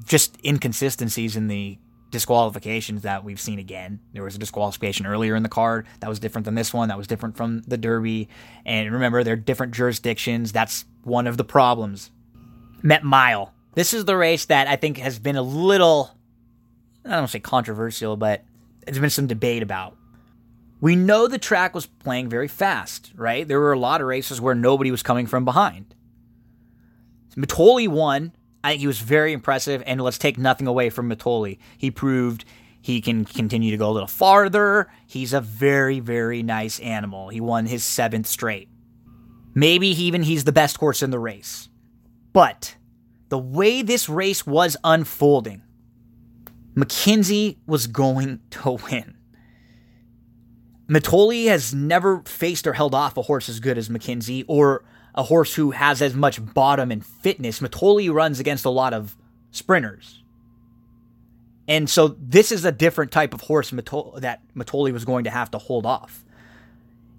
[0.04, 1.78] just inconsistencies in the
[2.16, 4.00] disqualifications that we've seen again.
[4.14, 6.98] There was a disqualification earlier in the card that was different than this one, that
[6.98, 8.30] was different from the Derby.
[8.66, 10.54] And remember, they're different jurisdictions.
[10.54, 12.12] That's one of the problems.
[12.82, 13.54] Met Mile.
[13.74, 16.12] This is the race that I think has been a little,
[17.04, 18.46] I don't say controversial, but
[18.86, 19.98] there's been some debate about.
[20.80, 23.46] We know the track was playing very fast, right?
[23.46, 25.94] There were a lot of races where nobody was coming from behind.
[27.36, 28.32] Mitole won
[28.66, 31.60] I think he was very impressive, and let's take nothing away from Mitole.
[31.78, 32.46] He proved
[32.82, 34.92] he can continue to go a little farther.
[35.06, 37.30] He's a very, very nice animal.
[37.30, 38.68] He won his seventh straight.
[39.54, 41.70] Maybe even he's the best horse in the race.
[42.34, 42.76] But
[43.30, 45.62] the way this race was unfolding,
[46.76, 49.16] McKinzie was going to win.
[50.88, 54.84] Mitole has never faced or held off a horse as good as McKinzie or
[55.16, 57.62] a horse who has as much bottom and fitness.
[57.62, 59.16] Mitole runs against a lot of
[59.52, 60.22] sprinters.
[61.68, 65.32] And so this is a different type of horse Mitole, that Mitole was going to
[65.32, 66.24] have to hold off.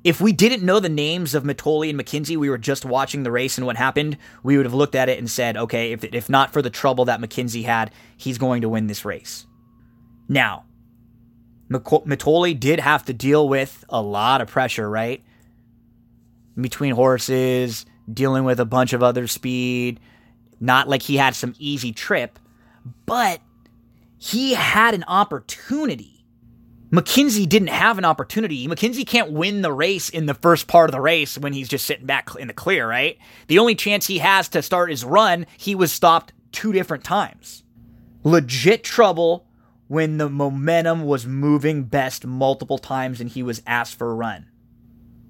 [0.04, 3.32] If we didn't know the names of Mitole and McKinzie, we were just watching the
[3.32, 6.28] race and what happened, we would have looked at it and said, okay, if, if
[6.28, 9.46] not for the trouble that McKinzie had, he's going to win this race.
[10.28, 10.64] Now,
[11.68, 15.24] Mitole did have to deal with a lot of pressure, right?
[16.58, 20.00] Between horses, dealing with a bunch of other speed.
[20.60, 22.38] Not like he had some easy trip,
[23.04, 23.40] but
[24.16, 26.24] he had an opportunity.
[26.90, 28.66] McKinzie didn't have an opportunity.
[28.68, 31.84] McKinzie can't win the race in the first part of the race when he's just
[31.84, 33.18] sitting back in the clear, right?
[33.48, 37.64] The only chance he has to start his run, he was stopped two different times.
[38.22, 39.46] Legit trouble
[39.88, 44.46] when the momentum was moving best multiple times and he was asked for a run.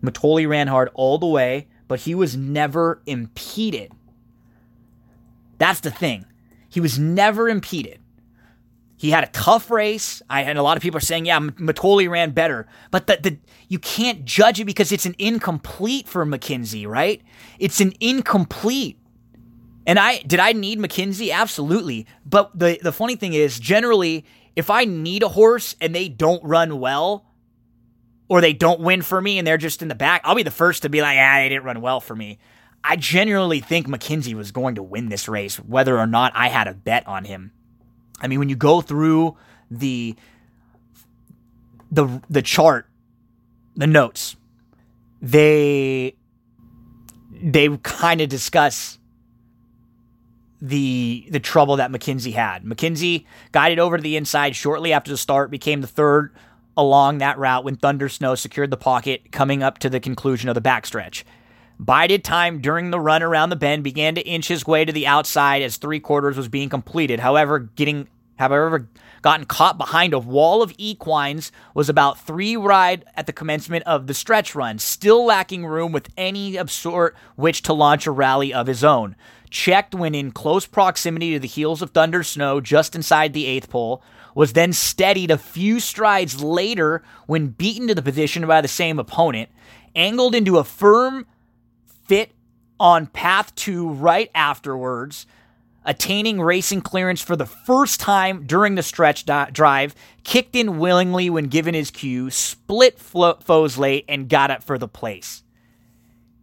[0.02, 3.92] Mitole ran hard all the way, but he was never impeded.
[5.58, 6.26] That's the thing.
[6.68, 8.00] He was never impeded.
[8.98, 10.22] He had a tough race.
[10.28, 13.38] I and a lot of people are saying, yeah, Mitole ran better, but the, the
[13.68, 17.22] you can't judge it because it's an incomplete for McKinzie, right?
[17.58, 18.98] It's an incomplete.
[19.86, 21.32] And I did I need McKinzie?
[21.32, 22.06] Absolutely.
[22.24, 24.24] But the the funny thing is, generally,
[24.56, 27.26] if I need a horse and they don't run well,
[28.28, 30.50] or they don't win for me and they're just in the back, I'll be the
[30.50, 32.38] first to be like, ah, they didn't run well for me.
[32.82, 36.68] I genuinely think McKinzie was going to win this race, whether or not I had
[36.68, 37.52] a bet on him.
[38.20, 39.36] I mean, when you go through
[39.70, 40.14] the
[41.90, 42.88] the the chart,
[43.74, 44.36] the notes,
[45.20, 46.16] they
[47.32, 48.98] they kind of discuss
[50.62, 52.64] the the trouble that McKinzie had.
[52.64, 56.32] McKinzie guided over to the inside shortly after the start, became the third
[56.76, 60.54] along that route when Thunder Snow secured the pocket coming up to the conclusion of
[60.54, 61.24] the backstretch.
[61.78, 65.06] Bided time during the run around the bend began to inch his way to the
[65.06, 67.20] outside as three quarters was being completed.
[67.20, 68.08] However, getting
[68.38, 68.88] however
[69.22, 74.06] gotten caught behind a wall of equines was about three wide at the commencement of
[74.06, 78.54] the stretch run, still lacking room with any of sort which to launch a rally
[78.54, 79.16] of his own.
[79.50, 83.68] Checked when in close proximity to the heels of Thunder Snow, just inside the eighth
[83.68, 84.02] pole,
[84.36, 88.98] was then steadied a few strides later when beaten to the position by the same
[88.98, 89.48] opponent,
[89.94, 91.26] angled into a firm
[92.04, 92.32] fit
[92.78, 95.26] on path two right afterwards,
[95.86, 101.30] attaining racing clearance for the first time during the stretch di- drive, kicked in willingly
[101.30, 105.44] when given his cue, split flo- foes late, and got up for the place.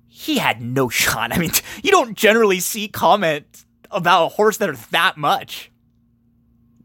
[0.08, 1.32] He had no shot.
[1.32, 1.52] I mean,
[1.84, 5.70] you don't generally see comments about a horse that are that much.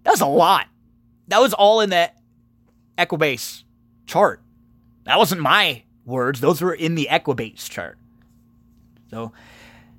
[0.02, 0.66] That's a lot.
[1.28, 2.10] That was all in the
[2.96, 3.64] Equibase
[4.06, 4.42] chart.
[5.04, 6.40] That wasn't my words.
[6.40, 7.98] Those were in the Equibase chart.
[9.10, 9.32] So,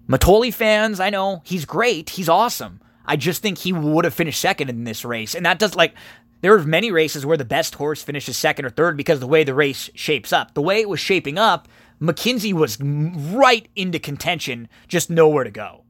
[0.07, 2.11] Mitole fans, I know he's great.
[2.11, 2.81] He's awesome.
[3.05, 5.33] I just think he would have finished second in this race.
[5.33, 5.95] And that does like
[6.41, 9.43] there are many races where the best horse finishes second or third because the way
[9.43, 10.53] the race shapes up.
[10.53, 11.67] The way it was shaping up,
[12.01, 15.83] McKinzie was right into contention, just nowhere to go.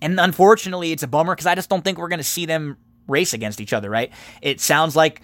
[0.00, 2.76] And unfortunately, it's a bummer because I just don't think we're going to see them
[3.06, 4.12] race against each other, right?
[4.42, 5.22] It sounds like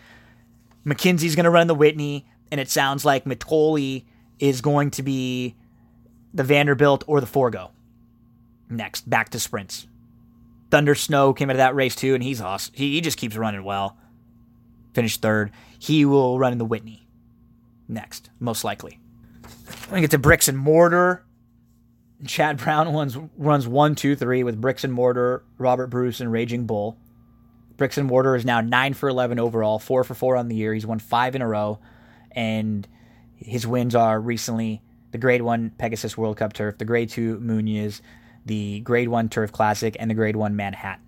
[0.86, 4.04] McKinzie's going to run the Whitney, and it sounds like Mitole
[4.38, 5.54] is going to be
[6.32, 7.70] the Vanderbilt or the Forego.
[8.68, 9.86] Next, back to sprints.
[10.70, 12.74] Thunder Snow came out of that race too, and he's awesome.
[12.76, 13.96] He, he just keeps running well.
[14.94, 15.50] Finished third.
[15.78, 17.06] He will run in the Whitney
[17.88, 19.00] next, most likely.
[19.92, 21.24] We get to bricks and mortar,
[22.26, 26.66] Chad Brown runs, runs one, two, three with bricks and mortar, Robert Bruce, and Raging
[26.66, 26.96] Bull.
[27.80, 30.74] Bricks and mortar is now nine for eleven overall, four for four on the year.
[30.74, 31.78] He's won five in a row,
[32.30, 32.86] and
[33.36, 38.02] his wins are recently the Grade 1 Pegasus World Cup Turf, the Grade 2 Muniz,
[38.44, 41.02] the Grade 1 Turf Classic, and the Grade 1 Manhattan.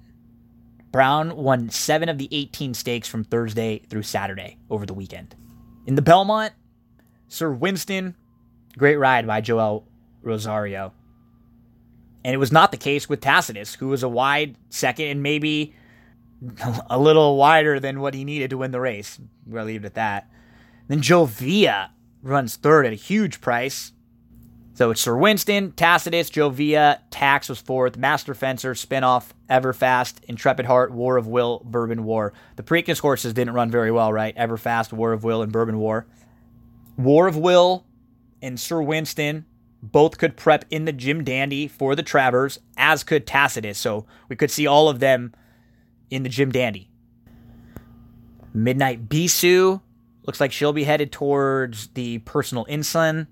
[0.91, 5.35] Brown won seven of the 18 stakes from Thursday through Saturday over the weekend.
[5.87, 6.55] In the Belmont,
[7.29, 8.17] Sir Winston,
[8.79, 9.87] great ride by Joel
[10.23, 10.95] Rosario.
[12.25, 15.75] And it was not the case with Tacitus, who was a wide second and maybe
[16.91, 19.21] a little wider than what he needed to win the race.
[19.47, 20.31] We'll leave it at that.
[20.89, 21.91] Then Joevia
[22.23, 23.93] runs third at a huge price.
[24.75, 30.93] So it's Sir Winston, Tacitus, Joevia, Tax was fourth, Master Fencer, Spinoff, Everfast, Intrepid Heart,
[30.93, 32.33] War of Will, Bourbon War.
[32.57, 34.35] The Preakness horses didn't run very well, right?
[34.35, 36.07] Everfast, War of Will, and Bourbon War.
[36.97, 37.85] War of Will
[38.41, 39.45] and Sir Winston
[39.83, 43.79] both could prep in the Jim Dandy for the Travers, as could Tacitus.
[43.79, 45.35] So we could see all of them
[46.13, 46.91] in the Jim Dandy.
[48.55, 49.81] Midnight Bisou
[50.25, 53.27] Looks like she'll be headed towards the Personal Ensign.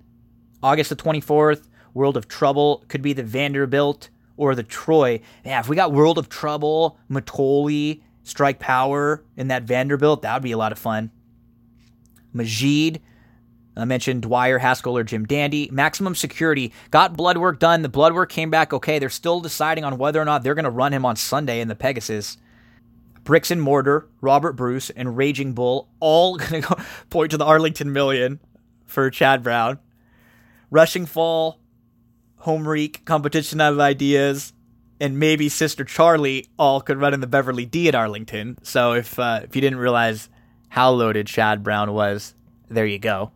[0.62, 5.20] August the 24th, World of Trouble could be the Vanderbilt or the Troy.
[5.44, 10.42] Yeah, if we got World of Trouble, Mitole, Strike Power in that Vanderbilt, that would
[10.42, 11.10] be a lot of fun.
[12.32, 13.00] Majid,
[13.76, 15.68] I mentioned Dwyer, Haskell, or Jim Dandy.
[15.72, 17.82] Maximum Security got blood work done.
[17.82, 18.98] The blood work came back okay.
[18.98, 21.68] They're still deciding on whether or not they're going to run him on Sunday in
[21.68, 22.36] the Pegasus.
[23.24, 27.92] Bricks and Mortar, Robert Bruce, and Raging Bull all going to point to the Arlington
[27.92, 28.40] Million
[28.86, 29.78] for Chad Brown.
[30.70, 31.60] Rushing Fall,
[32.42, 34.52] Homerique, Competition of Ideas,
[35.00, 38.58] and maybe Sister Charlie all could run in the Beverly D at Arlington.
[38.62, 40.28] So if uh, if you didn't realize
[40.68, 42.34] how loaded Chad Brown was,
[42.68, 43.32] there you go.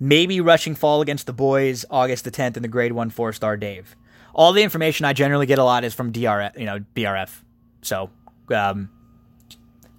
[0.00, 3.86] Maybe Rushing Fall against the boys August the 10th in the Grade 1 Fourstardave.
[4.32, 7.42] All the information I generally get a lot is from DRF, you know, BRF.
[7.82, 8.10] So
[8.50, 8.90] um,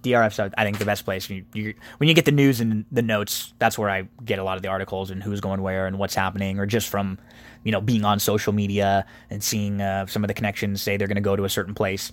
[0.02, 1.28] DRF's are, I think the best place.
[1.28, 4.44] You, you, when you get the news and the notes, that's where I get a
[4.44, 7.18] lot of the articles and who's going where and what's happening, or just from
[7.64, 11.08] you know being on social media and seeing uh, some of the connections say they're
[11.08, 12.12] going to go to a certain place.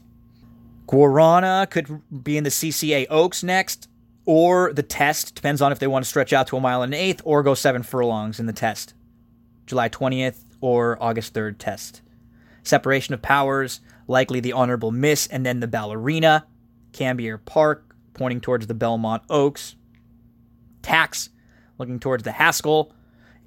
[0.88, 3.89] Guarana could be in the CCA Oaks next,
[4.25, 6.93] or the test depends on if they want to stretch out to a mile and
[6.93, 8.93] an eighth or go seven furlongs in the test.
[9.65, 12.01] July 20th or August 3rd test.
[12.63, 16.45] Separation of powers, likely the honorable miss, and then the ballerina
[16.93, 19.75] Cambier Parc, pointing towards the Belmont Oaks.
[20.81, 21.29] Tax,
[21.77, 22.93] looking towards the Haskell.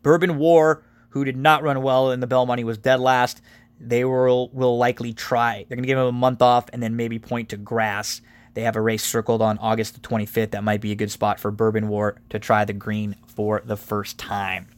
[0.03, 3.41] Bourbon War, who did not run well in the Belmont, he was dead last.
[3.81, 5.65] They will will likely try.
[5.69, 8.21] They're going to give him a month off and then maybe point to grass.
[8.55, 10.51] They have a race circled on August the 25th.
[10.51, 13.77] That might be a good spot for Bourbon War to try the green for the
[13.77, 14.69] first time.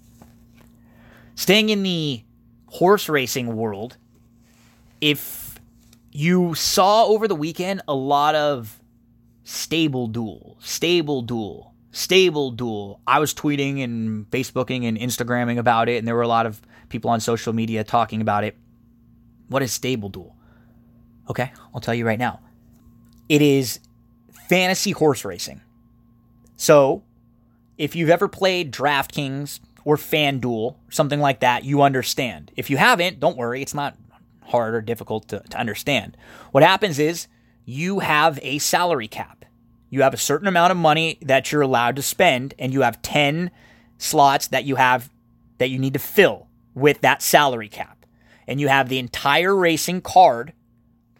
[1.34, 2.22] Staying in the
[2.66, 3.96] horse racing world,
[5.00, 5.41] if
[6.12, 8.80] you saw over the weekend a lot of
[9.44, 11.72] stable duel, stable duel.
[11.92, 13.00] Stable Duel.
[13.06, 16.60] I was tweeting and Facebooking and Instagramming about it, and there were a lot of
[16.88, 18.56] people on social media talking about it.
[19.48, 20.34] What is Stable Duel?
[21.28, 22.40] Okay, I'll tell you right now.
[23.28, 23.78] It is
[24.48, 25.60] fantasy horse racing.
[26.56, 27.02] So,
[27.76, 32.52] if you've ever played DraftKings or FanDuel, something like that, you understand.
[32.56, 33.96] If you haven't, don't worry, it's not
[34.44, 36.16] hard or difficult to, to understand.
[36.50, 37.28] What happens is
[37.64, 39.44] you have a salary cap.
[39.90, 43.02] You have a certain amount of money that you're allowed to spend, and you have
[43.02, 43.50] 10
[43.98, 45.10] slots that you have
[45.58, 48.06] that you need to fill with that salary cap.
[48.46, 50.52] And you have the entire racing card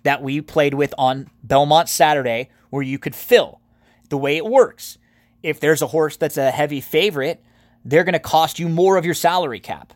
[0.03, 3.61] that we played with on Belmont Saturday where you could fill.
[4.09, 4.99] The way it works,
[5.43, 7.43] if there's a horse that's a heavy favorite,
[7.85, 9.93] they're going to cost you more of your salary cap.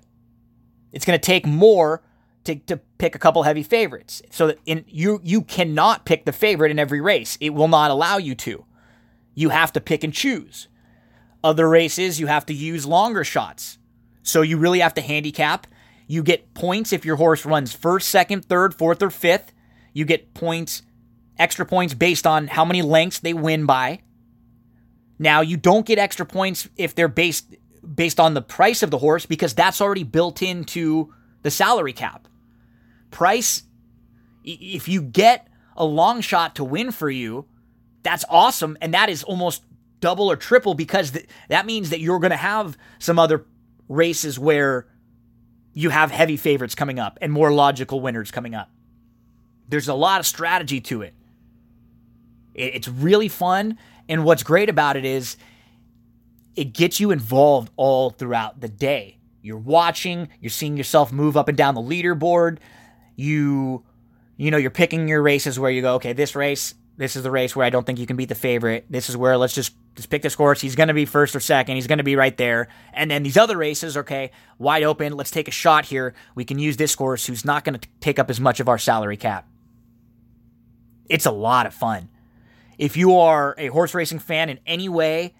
[0.93, 2.03] It's going to take more
[2.47, 4.22] to, to pick a couple heavy favorites.
[4.30, 7.36] So that in, you you cannot pick the favorite in every race.
[7.40, 8.64] It will not allow you to.
[9.34, 10.68] You have to pick and choose.
[11.44, 13.78] Other races you have to use longer shots.
[14.22, 15.66] So you really have to handicap.
[16.07, 19.53] You get points if your horse runs first, second, third, fourth, or fifth.
[19.92, 20.82] You get points,
[21.38, 24.01] extra points based on how many lengths they win by.
[25.18, 27.55] Now you don't get extra points if they're based
[27.94, 32.26] based on the price of the horse because that's already built into the salary cap
[33.17, 33.62] price,
[34.45, 37.47] if you get a long shot to win for you,
[38.03, 38.77] that's awesome.
[38.83, 39.62] And that is almost
[40.01, 43.47] double or triple because th- that means that you're going to have some other
[43.89, 44.87] races where
[45.73, 48.69] you have heavy favorites coming up and more logical winners coming up.
[49.67, 51.14] There's a lot of strategy to it.
[52.53, 53.79] It's really fun.
[54.11, 55.39] And what's great about it is
[56.55, 59.17] it gets you involved all throughout the day.
[59.41, 62.59] You're watching, you're seeing yourself move up and down the leaderboard
[63.17, 63.85] you
[64.37, 67.31] you know you're picking your races where you go okay this race this is the
[67.31, 68.87] race where I don't think you can beat the favorite.
[68.89, 70.61] This is where let's just just pick this course.
[70.61, 71.77] He's going to be first or second.
[71.77, 72.69] He's going to be right there.
[72.93, 75.14] And then these other races, okay, wide open.
[75.14, 76.14] Let's take a shot here.
[76.35, 78.79] We can use this course who's not going to take up as much of our
[78.79, 79.49] salary cap.
[81.09, 82.09] It's a lot of fun.
[82.79, 85.35] If you are a horse racing fan in any way,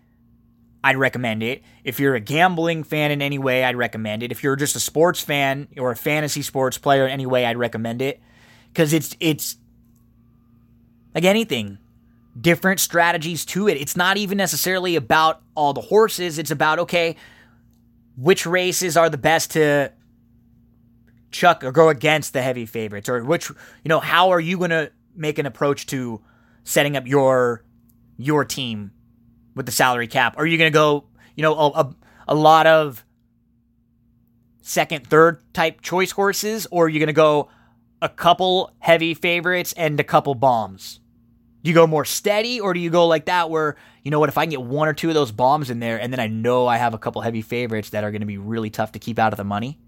[0.87, 1.65] I'd recommend it.
[1.83, 4.31] If you're a gambling fan in any way, I'd recommend it.
[4.31, 7.57] If you're just a sports fan or a fantasy sports player in any way, I'd
[7.57, 8.21] recommend it
[8.69, 9.57] because it's it's
[11.13, 11.79] like anything,
[12.41, 13.79] different strategies to it.
[13.79, 16.39] It's not even necessarily about all the horses.
[16.39, 17.17] It's about okay,
[18.17, 19.91] which races are the best to
[21.33, 24.71] chuck or go against the heavy favorites, or which you know how are you going
[24.71, 26.23] to make an approach to
[26.63, 27.65] setting up your
[28.19, 28.93] your team
[29.57, 30.37] with the salary cap?
[30.39, 31.97] Are you going to go, you know, a, a,
[32.29, 33.05] a, lot of
[34.61, 37.49] second, third type choice horses, or are you going to go
[38.01, 41.01] a couple heavy favorites and a couple bombs?
[41.65, 44.29] Do you go more steady, or do you go like that where, you know what,
[44.29, 46.29] if I can get one or two of those bombs in there, and then I
[46.29, 49.01] know I have a couple heavy favorites that are going to be really tough to
[49.01, 49.81] keep out of the money?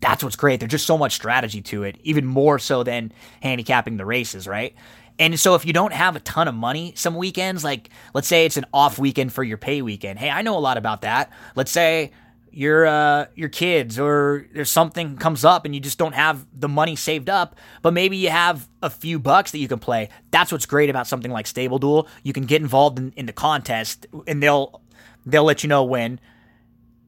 [0.00, 0.60] That's what's great.
[0.60, 3.12] There's just so much strategy to it, even more so than
[3.42, 4.74] handicapping the races, right?
[5.20, 8.46] And so if you don't have a ton of money some weekends, like let's say
[8.46, 10.18] it's an off weekend for your pay weekend.
[10.18, 11.30] Hey, I know a lot about that.
[11.54, 12.10] Let's say
[12.50, 16.68] your uh, your kids or there's something comes up and you just don't have the
[16.68, 20.08] money saved up, but maybe you have a few bucks that you can play.
[20.30, 22.08] That's what's great about something like Stable Duel.
[22.22, 24.80] You can get involved in, in the contest and they'll
[25.26, 26.18] they'll let you know when.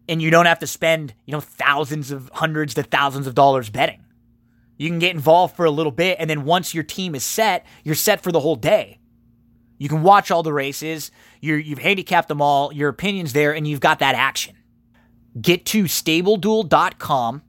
[0.06, 3.70] And you don't have to spend, you know, thousands of hundreds to thousands of dollars
[3.70, 4.01] betting.
[4.82, 7.64] You can get involved for a little bit, and then once your team is set,
[7.84, 8.98] you're set for the whole day.
[9.78, 13.64] You can watch all the races, you have handicapped them all, your opinion's there, and
[13.64, 14.56] you've got that action.
[15.40, 17.42] Get to stableduel.com,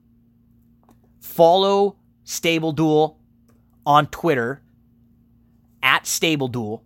[1.18, 3.18] follow Stable Duel
[3.84, 4.62] on Twitter
[5.82, 6.84] at Stable Duel.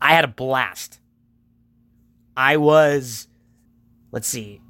[0.00, 1.00] I had a blast.
[2.36, 3.26] I was,
[4.12, 4.60] let's see,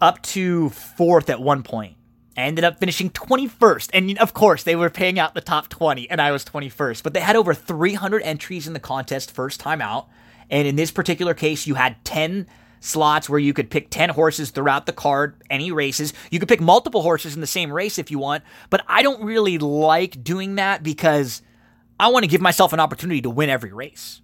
[0.00, 1.96] up to fourth at one point.
[2.36, 3.90] Ended up finishing 21st.
[3.92, 7.02] And of course, they were paying out the top 20, and I was 21st.
[7.02, 10.08] But they had over 300 entries in the contest first time out.
[10.50, 12.46] And in this particular case, you had 10
[12.80, 16.12] slots where you could pick 10 horses throughout the card, any races.
[16.30, 18.44] You could pick multiple horses in the same race if you want.
[18.68, 21.40] But I don't really like doing that because
[21.98, 24.20] I want to give myself an opportunity to win every race,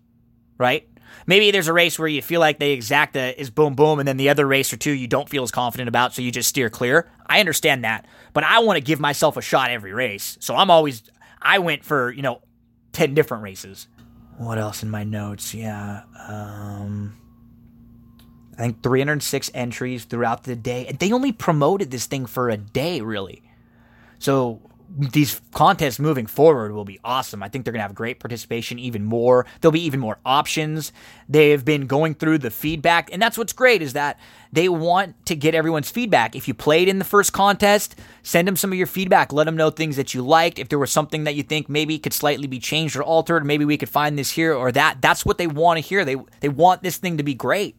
[0.59, 0.87] right?
[1.27, 3.99] Maybe there's a race where you feel like they exact the exacta is boom boom,
[3.99, 6.31] and then the other race or two you don't feel as confident about, so you
[6.31, 7.09] just steer clear.
[7.27, 10.71] I understand that, but I want to give myself a shot every race, so I'm
[10.71, 11.03] always
[11.41, 12.43] I went for you know
[12.93, 13.89] ten different races.
[14.39, 15.53] What else in my notes?
[15.53, 17.17] Yeah, um,
[18.57, 22.57] I think 306 entries throughout the day, and they only promoted this thing for a
[22.57, 23.43] day, really.
[24.19, 27.43] So these contests moving forward will be awesome.
[27.43, 29.47] I think they're going to have great participation, even more.
[29.61, 30.93] There'll be even more options.
[31.29, 34.19] They've been going through the feedback, and that's what's great is that
[34.53, 36.35] they want to get everyone's feedback.
[36.35, 39.33] If you played in the first contest, send them some of your feedback.
[39.33, 40.59] Let them know things that you liked.
[40.59, 43.65] If there was something that you think maybe could slightly be changed or altered, maybe
[43.65, 45.01] we could find this here or that.
[45.01, 46.05] That's what they want to hear.
[46.05, 47.77] They they want this thing to be great,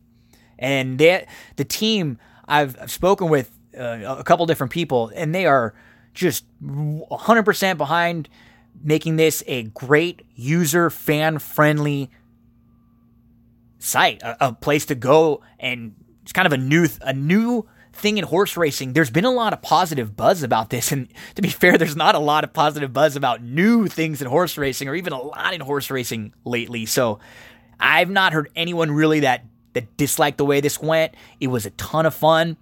[0.58, 5.46] and they, the team I've, I've spoken with uh, a couple different people, and they
[5.46, 5.74] are
[6.14, 8.30] just 100% behind
[8.84, 12.10] making this a great user fan friendly
[13.80, 18.18] site, a, a, place to go and it's kind of a new a new thing
[18.18, 18.94] in horse racing.
[18.94, 22.16] There's been a lot of positive buzz about this and to be fair there's not
[22.16, 25.54] a lot of positive buzz about new things in horse racing or even a lot
[25.54, 26.86] in horse racing lately.
[26.86, 27.20] So
[27.80, 31.16] I've not heard anyone really that that disliked the way this went.
[31.40, 32.58] It was a ton of fun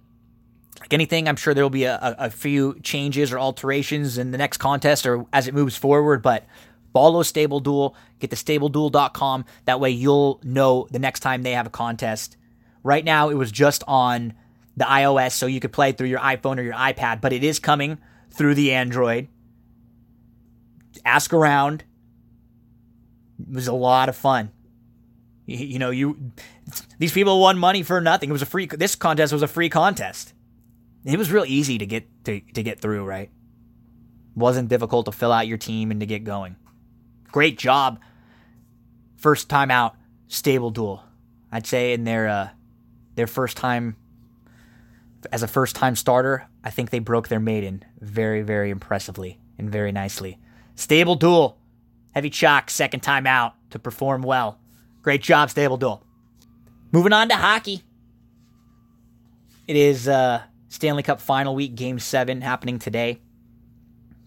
[0.90, 4.38] like anything, I'm sure there will be a, a, few changes or alterations in the
[4.38, 6.20] next contest or as it moves forward.
[6.20, 6.46] But
[6.92, 9.44] follow Stable Duel, get to stableduel.com.
[9.66, 12.36] That way you'll know the next time they have a contest.
[12.82, 14.34] Right now, it was just on
[14.76, 17.60] the iOS, so you could play through your iPhone or your iPad, but it is
[17.60, 17.98] coming
[18.32, 19.28] through the Android.
[21.04, 21.84] Ask around.
[23.38, 24.50] It was a lot of fun.
[25.46, 26.32] You, you know, you
[26.98, 28.30] these people won money for nothing.
[28.30, 28.66] It was a free.
[28.66, 30.34] This contest was a free contest.
[31.04, 33.30] It was real easy to get to, to get through, right?
[34.34, 36.56] Wasn't difficult to fill out your team and to get going.
[37.32, 38.00] Great job.
[39.16, 39.96] First time out,
[40.28, 41.02] stable duel.
[41.52, 42.48] I'd say in their uh,
[43.14, 43.96] their first time
[45.32, 49.70] as a first time starter, I think they broke their maiden very, very impressively and
[49.70, 50.38] very nicely.
[50.74, 51.58] Stable duel.
[52.12, 54.58] Heavy chalk, second time out to perform well.
[55.02, 56.04] Great job, stable duel.
[56.92, 57.82] Moving on to hockey.
[59.68, 63.20] It is uh, Stanley Cup final week, game seven, happening today.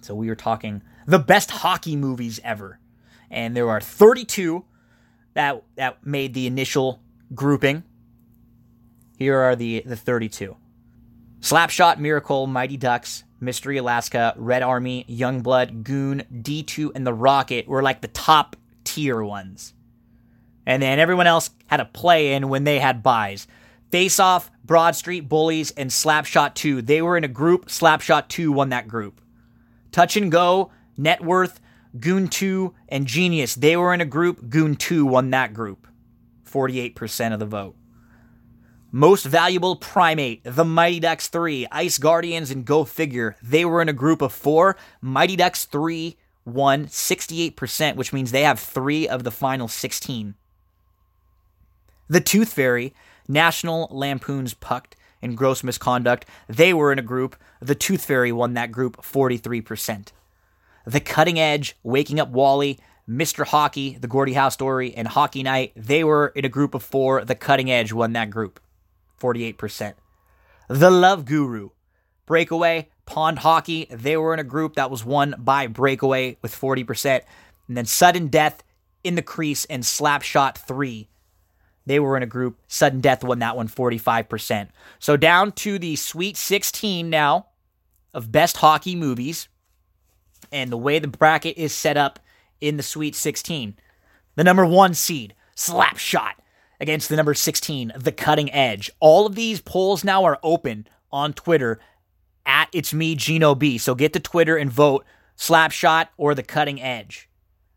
[0.01, 2.79] So we are talking the best hockey movies ever.
[3.31, 4.63] And there are 32
[5.33, 7.01] that that made the initial
[7.33, 7.83] grouping.
[9.17, 10.55] Here are the, the 32.
[11.39, 17.81] Slapshot, Miracle, Mighty Ducks, Mystery Alaska, Red Army, Youngblood, Goon, D2, and The Rocket were
[17.81, 19.73] like the top tier ones.
[20.65, 23.47] And then everyone else had a play in when they had buys.
[23.91, 26.81] Face Off, Broad Street Bullies, and Slapshot 2.
[26.81, 27.67] They were in a group.
[27.67, 29.19] Slapshot 2 won that group.
[29.91, 31.59] Touch and Go, Net Worth,
[31.99, 33.55] Goon 2, and Genius.
[33.55, 34.49] They were in a group.
[34.49, 35.87] Goon 2 won that group.
[36.49, 37.75] 48% of the vote.
[38.91, 43.35] Most Valuable Primate, The Mighty Ducks 3, Ice Guardians, and Go Figure.
[43.41, 44.77] They were in a group of four.
[45.01, 50.35] Mighty Ducks 3 won 68%, which means they have three of the final 16.
[52.07, 52.93] The Tooth Fairy,
[53.27, 56.25] National Lampoon's Pucked and Gross Misconduct.
[56.47, 57.35] They were in a group.
[57.61, 60.09] The Tooth Fairy won that group 43%.
[60.85, 63.45] The Cutting Edge, Waking Up Wally, Mr.
[63.45, 67.23] Hockey, The Gordie Howe Story, and Hockey Night, they were in a group of four.
[67.23, 68.59] The Cutting Edge won that group
[69.19, 69.93] 48%.
[70.67, 71.69] The Love Guru,
[72.25, 77.21] Breakaway, Pond Hockey, they were in a group that was won by Breakaway with 40%.
[77.67, 78.63] And then Sudden Death,
[79.03, 81.07] In the Crease, and Slapshot 3
[81.85, 82.59] they were in a group.
[82.67, 84.69] Sudden Death won that one 45%.
[84.99, 87.47] So down to the Sweet 16 now
[88.13, 89.47] of best hockey movies.
[90.51, 92.19] And the way the bracket is set up
[92.61, 93.75] in the Sweet 16.
[94.35, 96.33] The number one seed, Slapshot,
[96.79, 98.89] against the number 16, The Cutting Edge.
[98.99, 101.79] All of these polls now are open on Twitter
[102.45, 103.77] at It's Me, Gino B.
[103.77, 105.05] So get to Twitter and vote
[105.37, 107.29] Slapshot or The Cutting Edge.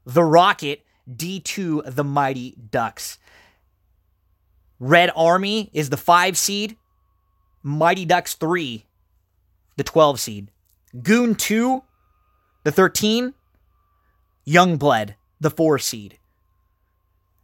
[0.04, 3.18] The Rocket, D2, The Mighty Ducks.
[4.78, 6.76] Red Army is the five seed.
[7.62, 8.84] Mighty Ducks 3,
[9.76, 10.50] the 12 seed.
[11.02, 11.82] Goon 2,
[12.62, 13.34] the 13.
[14.46, 16.18] Youngblood, the 4 seed.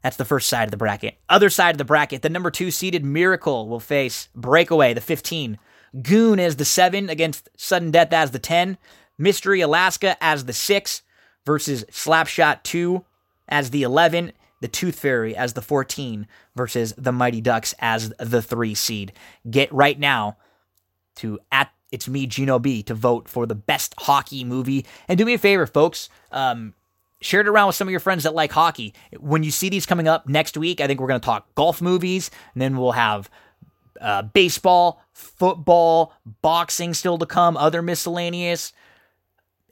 [0.03, 1.17] That's the first side of the bracket.
[1.29, 5.59] Other side of the bracket, the number 2 seeded Miracle will face Breakaway, the 15.
[6.03, 8.79] Goon as the 7 against Sudden Death as the 10.
[9.19, 11.03] Mystery Alaska as the 6
[11.45, 13.05] versus Slapshot 2
[13.49, 14.33] as the 11
[14.63, 19.13] the Tooth Fairy as the 14 versus the Mighty Ducks as the 3 seed.
[19.51, 20.39] Get right now
[21.17, 25.27] to at it's me Gino B to vote for the best hockey movie and do
[25.27, 26.73] me a favor folks um,
[27.21, 28.95] share it around with some of your friends that like hockey.
[29.19, 31.83] When you see these coming up next week, I think we're going to talk golf
[31.83, 33.29] movies, and then we'll have
[34.01, 38.73] uh, baseball, football, boxing still to come, other miscellaneous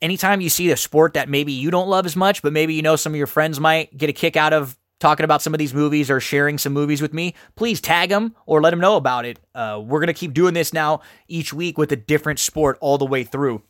[0.03, 2.83] anytime you see a sport that maybe you don't love as much, but maybe you
[2.83, 5.59] know some of your friends might get a kick out of talking about some of
[5.59, 8.97] these movies or sharing some movies with me, please tag them or let them know
[8.97, 9.41] about it.
[9.55, 12.99] Uh, we're going to keep doing this now each week with a different sport all
[12.99, 13.63] the way through.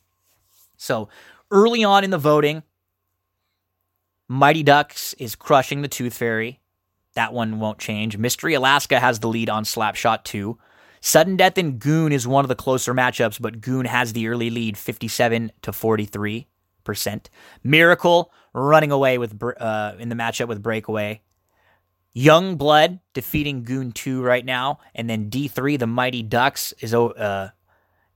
[0.77, 1.09] So,
[1.51, 2.63] early on in the voting,
[4.29, 6.61] Mighty Ducks is crushing the Tooth Fairy.
[7.15, 8.17] That one won't change.
[8.17, 10.59] Mystery Alaska has the lead on Slapshot 2.
[11.01, 14.51] Sudden Death and Goon is one of the closer matchups, but Goon has the early
[14.51, 16.47] lead 57 to 43%.
[17.65, 21.23] Miracle running away with uh, in the matchup with Breakaway.
[22.13, 24.81] Young Blood defeating Goon 2 right now.
[24.95, 27.51] And then D3, the Mighty Ducks, is uh,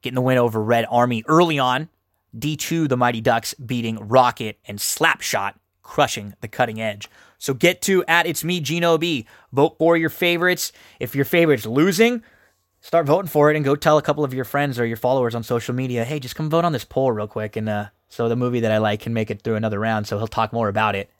[0.02, 1.88] getting the win over Red Army early on.
[2.36, 7.08] D2, the Mighty Ducks beating Rocket and Slapshot crushing the cutting edge.
[7.38, 9.26] So get to at it's me Gino B.
[9.52, 10.72] Vote for your favorites.
[10.98, 12.22] If your favorite's losing,
[12.80, 15.34] start voting for it and go tell a couple of your friends or your followers
[15.34, 18.28] on social media, hey, just come vote on this poll real quick, and uh, so
[18.28, 20.06] the movie that I like can make it through another round.
[20.06, 21.10] So he'll talk more about it.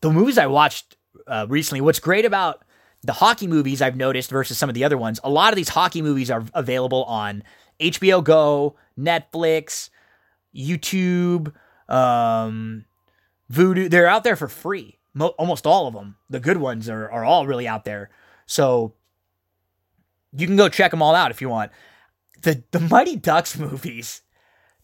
[0.00, 0.96] The movies I watched
[1.26, 2.64] uh, recently, what's great about
[3.02, 5.68] the hockey movies I've noticed versus some of the other ones, a lot of these
[5.70, 7.42] hockey movies are available on
[7.80, 9.90] HBO Go, Netflix,
[10.54, 11.52] YouTube,
[11.88, 12.84] um,
[13.52, 13.90] Vudu.
[13.90, 14.98] They're out there for free.
[15.14, 16.16] Mo- almost all of them.
[16.30, 18.10] The good ones are, are all really out there.
[18.46, 18.94] So
[20.32, 21.72] you can go check them all out if you want.
[22.42, 24.22] The the Mighty Ducks movies,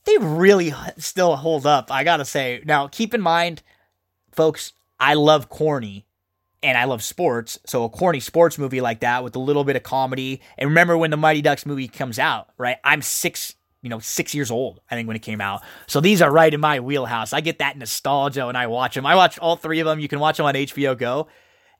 [0.09, 1.91] they really still hold up.
[1.93, 2.63] I gotta say.
[2.65, 3.63] Now keep in mind,
[4.33, 6.07] folks, I love corny
[6.63, 7.59] and I love sports.
[7.67, 10.41] So a corny sports movie like that with a little bit of comedy.
[10.57, 12.79] And remember when the Mighty Ducks movie comes out, right?
[12.83, 15.63] I'm six you know, six years old, I think, when it came out.
[15.87, 17.33] So these are right in my wheelhouse.
[17.33, 19.07] I get that nostalgia when I watch them.
[19.07, 20.01] I watch all three of them.
[20.01, 21.29] You can watch them on HBO Go.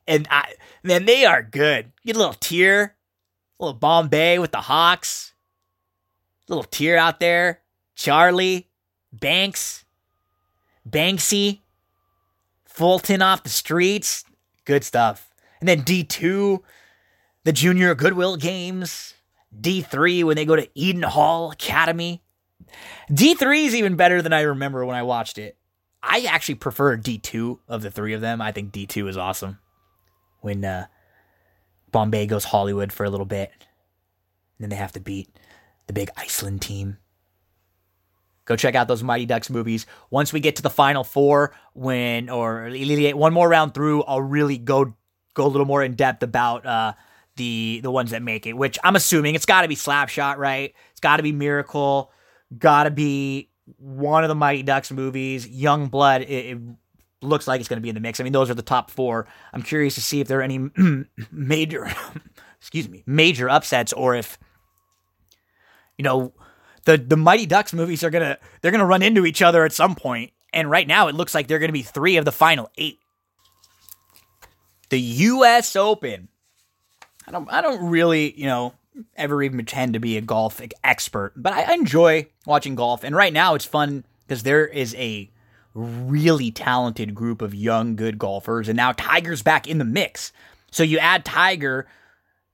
[0.07, 1.91] And I, man, they are good.
[2.05, 2.95] Get a little tear,
[3.59, 5.33] a little Bombay with the Hawks,
[6.47, 7.61] little tear out there.
[7.99, 8.69] Charlie,
[9.11, 9.83] Banks,
[10.89, 11.59] Banksy,
[12.63, 14.23] Fulton off the streets.
[14.63, 15.33] Good stuff.
[15.59, 16.61] And then D2,
[17.43, 19.15] the Junior Goodwill Games.
[19.53, 22.23] D3 when they go to Eden Hall Academy.
[23.11, 25.57] D3 is even better than I remember when I watched it.
[26.01, 28.41] I actually prefer D2 of the three of them.
[28.41, 29.59] I think D2 is awesome.
[30.39, 30.85] When uh,
[31.91, 33.67] Bombay goes Hollywood for a little bit, and
[34.59, 35.27] then they have to beat
[35.87, 36.97] the big Iceland team.
[38.49, 39.85] Go check out those Mighty Ducks movies.
[40.09, 42.67] Once we get to the final four, when or
[43.13, 44.95] one more round through, I'll really go
[45.35, 46.93] go a little more in depth about uh,
[47.35, 50.73] the the ones that make it, which I'm assuming it's got to be Slapshot, right?
[50.89, 52.11] It's got to be Miracle,
[52.57, 55.47] got to be one of the Mighty Ducks movies.
[55.47, 56.59] Young Blood, it, it
[57.21, 58.19] looks like it's going to be in the mix.
[58.19, 59.27] I mean, those are the top four.
[59.53, 60.71] I'm curious to see if there are any
[61.31, 61.93] major,
[62.59, 64.39] excuse me, major upsets, or if
[65.99, 66.33] you know
[66.89, 69.95] the the Mighty Ducks movies are gonna they're gonna run into each other at some
[69.95, 70.31] point.
[70.51, 72.99] And right now, it looks like they're to be three of the final eight.
[74.89, 75.75] The U.S.
[75.75, 76.29] Open
[77.29, 78.73] I don't I don't really, you know,
[79.15, 83.03] ever even pretend to be a golf expert, but I enjoy watching golf.
[83.03, 85.29] And right now it's fun because there is a
[85.75, 90.33] really talented group of young good golfers and now Tiger's back in the mix.
[90.71, 91.87] So you add Tiger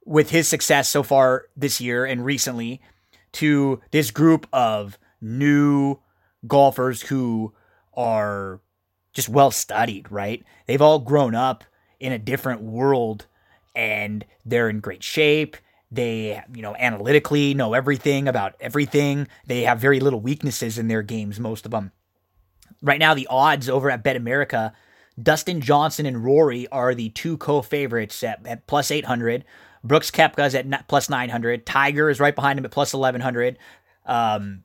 [0.06, 2.82] with his success so far this year and recently
[3.36, 6.00] to this group of new
[6.48, 7.54] golfers who
[7.94, 8.62] are
[9.14, 10.44] just well studied, right?
[10.68, 11.64] They've all grown up
[12.00, 13.28] in a different world
[13.76, 15.58] and they're in great shape.
[15.92, 19.28] They, you know, analytically know everything about everything.
[19.46, 21.92] They have very little weaknesses in their games, most of them.
[22.82, 24.74] Right now, the odds over at Bet America,
[25.22, 29.46] Dustin Johnson and Rory are the two co-favorites at, at plus 800.
[29.86, 31.66] Brooks Koepka's at plus 900.
[31.66, 33.58] Tiger is right behind him at plus 1100.
[34.06, 34.64] Um,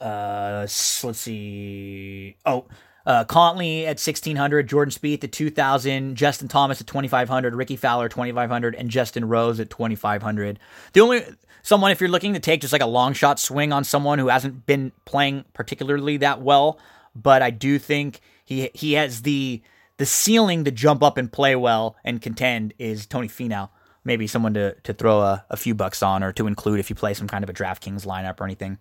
[0.00, 2.36] uh, let's see.
[2.44, 2.66] Oh,
[3.06, 8.74] uh, Cantlay at 1600, Jordan Spieth at 2000, Justin Thomas at 2500, Rickie Fowler 2500,
[8.74, 10.58] and Justin Rose at 2500.
[10.92, 11.24] The only
[11.62, 14.28] someone if you're looking to take just like a long shot swing on someone who
[14.28, 16.78] hasn't been playing particularly that well,
[17.14, 19.62] but I do think he he has the
[19.96, 23.70] the ceiling to jump up and play well and contend is Tony Finau.
[24.04, 26.96] Maybe someone to to throw a, a few bucks on or to include if you
[26.96, 28.78] play some kind of a DraftKings lineup or anything.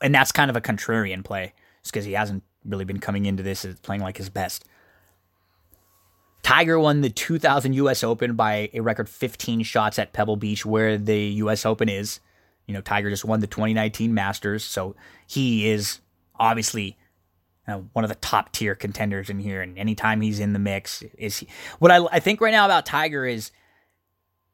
[0.00, 1.52] And that's kind of a contrarian play,
[1.82, 4.64] just because he hasn't really been coming into this as playing like his best.
[6.42, 10.98] Tiger won the 2000 US Open by a record 15 shots at Pebble Beach, where
[10.98, 12.20] the US Open is.
[12.66, 16.00] You know, Tiger just won the 2019 Masters, so he is
[16.38, 16.96] obviously
[17.68, 19.62] uh, one of the top tier contenders in here.
[19.62, 21.48] And anytime he's in the mix, is he,
[21.78, 23.50] what I, I think right now about Tiger is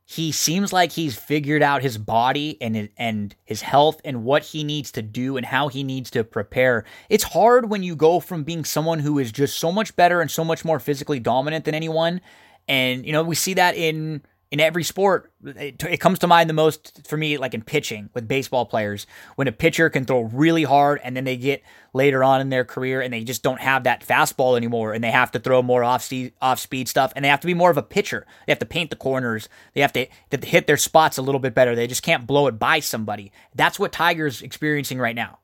[0.04, 4.64] he seems like he's figured out his body and and his health and what he
[4.64, 6.84] needs to do and how he needs to prepare.
[7.10, 10.30] It's hard when you go from being someone who is just so much better and
[10.30, 12.20] so much more physically dominant than anyone
[12.68, 15.30] and you know we see that in in every sport.
[15.44, 19.06] It, it, comes to mind the most for me, like in pitching with baseball players,
[19.36, 22.64] when a pitcher can throw really hard and then they get later on in their
[22.64, 25.84] career and they just don't have that fastball anymore and they have to throw more
[25.84, 28.26] off speed, off speed stuff and they have to be more of a pitcher.
[28.46, 29.48] They have to paint the corners.
[29.74, 31.74] They have to, they have to hit their spots a little bit better.
[31.74, 33.32] They just can't blow it by somebody.
[33.54, 35.40] That's what Tiger's experiencing right now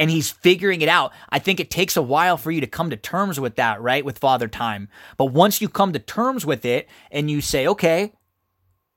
[0.00, 1.12] and he's figuring it out.
[1.28, 4.02] I think it takes a while for you to come to terms with that, right?
[4.02, 4.88] With Father Time.
[5.18, 8.14] But once you come to terms with it and you say, okay,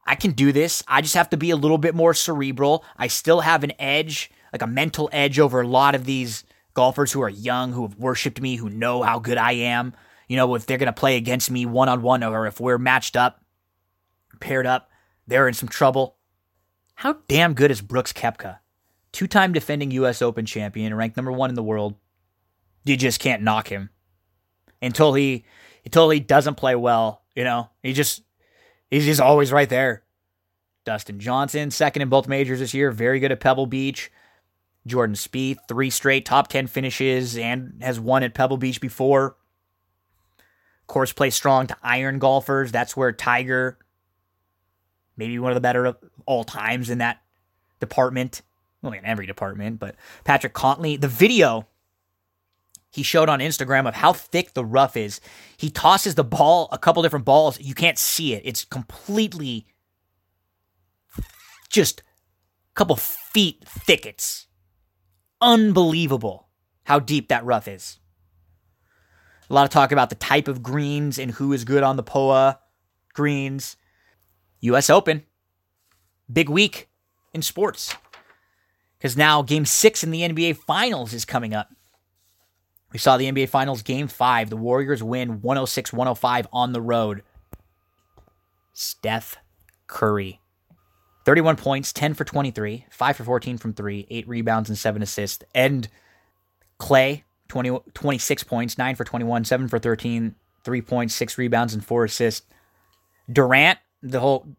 [0.07, 0.81] I can do this.
[0.87, 2.85] I just have to be a little bit more cerebral.
[2.97, 7.11] I still have an edge, like a mental edge over a lot of these golfers
[7.11, 9.93] who are young, who have worshiped me, who know how good I am.
[10.29, 12.77] You know, if they're going to play against me one on one or if we're
[12.77, 13.43] matched up,
[14.39, 14.89] paired up,
[15.27, 16.15] they're in some trouble.
[16.95, 18.59] How damn good is Brooks Koepka?
[19.14, 20.22] Two time defending U.S.
[20.22, 21.95] Open champion, ranked number one in the world.
[22.84, 23.89] You just can't knock him
[24.82, 25.45] until he
[25.86, 27.22] until he doesn't play well.
[27.34, 28.24] You know, he just
[28.91, 30.03] he's just always right there.
[30.84, 34.11] Dustin Johnson, second in both majors this year, very good at Pebble Beach.
[34.86, 39.38] Jordan Spieth, three straight top ten finishes and has won at Pebble Beach before.
[40.86, 42.72] Course play strong to iron golfers.
[42.72, 43.80] That's where Tiger,
[45.16, 47.22] maybe one of the better of all times in that
[47.80, 48.41] department
[48.84, 51.67] well, in every department, but Patrick Cantlay, the video
[52.91, 55.19] he showed on Instagram of how thick the rough is.
[55.57, 57.59] He tosses the ball, a couple different balls.
[57.59, 58.43] You can't see it.
[58.45, 59.65] It's completely
[61.69, 64.05] just a couple feet thick.
[64.05, 64.45] It's
[65.41, 66.49] unbelievable
[66.84, 67.99] how deep that rough is.
[69.49, 72.03] A lot of talk about the type of greens and who is good on the
[72.03, 72.59] POA
[73.13, 73.75] greens.
[74.59, 75.23] US Open.
[76.31, 76.89] Big week
[77.34, 77.95] in sports
[79.03, 81.69] because now game six in the NBA Finals is coming up.
[82.93, 84.49] We saw the NBA Finals game five.
[84.49, 87.21] The Warriors win 106 105 on the road.
[88.71, 89.35] Steph
[89.87, 90.39] Curry.
[91.25, 95.43] 31 points, 10 for 23, 5 for 14 from 3, 8 rebounds, and 7 assists.
[95.53, 95.89] And
[96.79, 101.83] Klay, 20, 26 points, 9 for 21, 7 for 13, 3 points, 6 rebounds, and
[101.83, 102.45] 4 assists.
[103.29, 104.55] Durant, the whole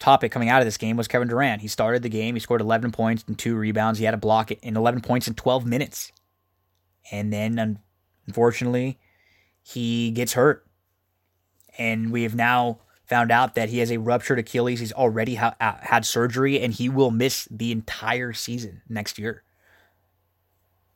[0.00, 1.62] topic coming out of this game was Kevin Durant.
[1.62, 3.98] He started the game, he scored 11 points and two rebounds.
[3.98, 6.10] He had a block in 11 points in 12 minutes.
[7.12, 7.78] And then,
[8.26, 8.98] unfortunately,
[9.62, 10.66] he gets hurt.
[11.78, 14.80] And we have now found out that he has a ruptured Achilles.
[14.80, 19.42] He's already ha- had surgery and he will miss the entire season next year.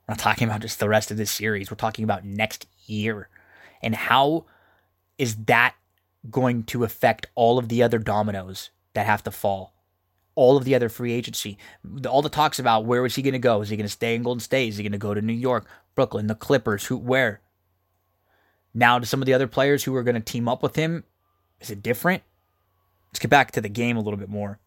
[0.07, 1.71] We're not talking about just the rest of this series.
[1.71, 3.29] We're talking about next year.
[3.83, 4.47] And how
[5.19, 5.75] is that
[6.31, 9.75] going to affect all of the other dominoes that have to fall.
[10.37, 11.59] All of the other free agency,
[12.09, 13.61] all the talks about where was he going to go?
[13.61, 14.71] Is he going to stay in Golden State?
[14.71, 16.87] Is he going to go to New York, Brooklyn, the Clippers?
[16.87, 17.41] Who, where?
[18.73, 21.05] Now to some of the other players who are going to team up with him,
[21.61, 22.25] is it different?
[23.11, 24.59] Let's get back to the game a little bit more.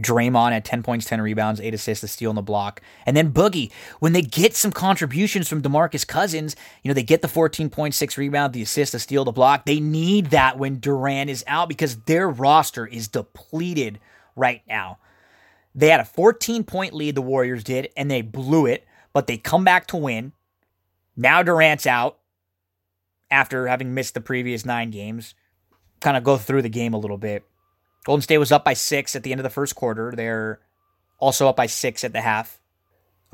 [0.00, 2.80] Draymond at 10 points, 10 rebounds, 8 assists, a steal on the block.
[3.04, 3.70] And then Boogie,
[4.00, 8.52] when they get some contributions from DeMarcus Cousins, you know, they get the 14.6 rebound,
[8.52, 9.66] the assist, the steal, the block.
[9.66, 14.00] They need that when Durant is out because their roster is depleted
[14.34, 14.98] right now.
[15.74, 19.36] They had a 14 point lead, the Warriors did, and they blew it, but they
[19.36, 20.32] come back to win.
[21.16, 22.18] Now Durant's out
[23.30, 25.34] after having missed the previous nine games.
[26.00, 27.44] Kind of go through the game a little bit.
[28.04, 30.12] Golden State was up by six at the end of the first quarter.
[30.14, 30.60] They're
[31.18, 32.60] also up by six at the half,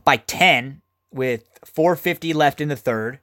[0.04, 3.20] by 10 with 450 left in the third.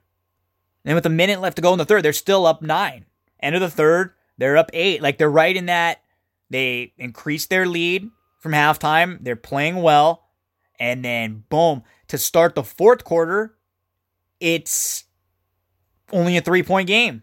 [0.84, 3.06] And with a minute left to go in the third, they're still up nine.
[3.40, 5.02] End of the third, they're up eight.
[5.02, 6.02] Like they're right in that.
[6.50, 9.18] They increased their lead from halftime.
[9.22, 10.28] They're playing well.
[10.78, 13.56] And then, boom, to start the fourth quarter,
[14.40, 15.04] it's
[16.12, 17.22] only a three point game.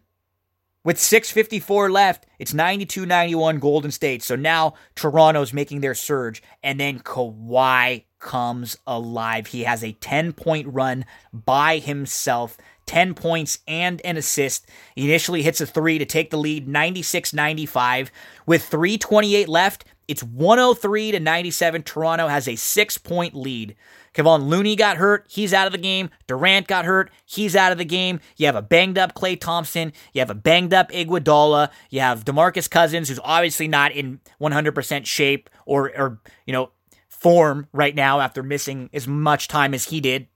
[0.86, 4.21] With 654 left, it's 92 91 Golden State.
[4.21, 6.43] So now Toronto's making their surge.
[6.61, 9.47] And then Kawhi comes alive.
[9.47, 14.69] He has a 10 point run by himself, 10 points and an assist.
[14.93, 18.11] He initially hits a three to take the lead 96 95.
[18.45, 21.84] With 328 left, it's 103 to 97.
[21.84, 23.75] Toronto has a six point lead.
[24.14, 25.26] Kevon Looney got hurt.
[25.30, 26.09] He's out of the game.
[26.28, 27.09] Durant got hurt.
[27.26, 28.20] He's out of the game.
[28.38, 29.91] You have a banged up Klay Thompson.
[30.14, 31.70] You have a banged up Iguodala.
[31.89, 36.72] You have DeMarcus Cousins, who's obviously not in 100% shape or, or, you know,
[37.09, 40.28] form right now after missing as much time as he did.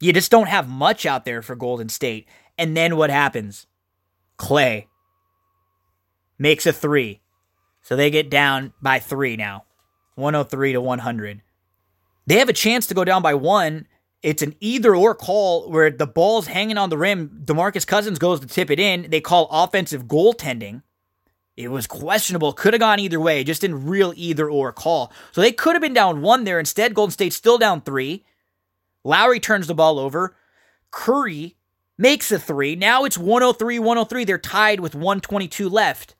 [0.00, 2.26] You just don't have much out there for Golden State.
[2.56, 3.66] And then what happens?
[4.36, 4.88] Clay
[6.38, 7.20] makes a three.
[7.82, 9.64] So they get down by three now
[10.14, 11.42] 103 to 100.
[12.26, 13.86] They have a chance to go down by one.
[14.22, 17.42] It's an either or call where the ball's hanging on the rim.
[17.44, 19.10] Demarcus Cousins goes to tip it in.
[19.10, 20.82] They call offensive goaltending.
[21.56, 22.52] It was questionable.
[22.52, 23.44] Could have gone either way.
[23.44, 25.12] Just in real either or call.
[25.32, 26.58] So they could have been down one there.
[26.58, 28.24] Instead, Golden State's still down three.
[29.04, 30.36] Lowry turns the ball over.
[30.90, 31.56] Curry
[31.98, 32.76] makes a three.
[32.76, 34.24] Now it's 103 103.
[34.24, 36.14] They're tied with 122 left.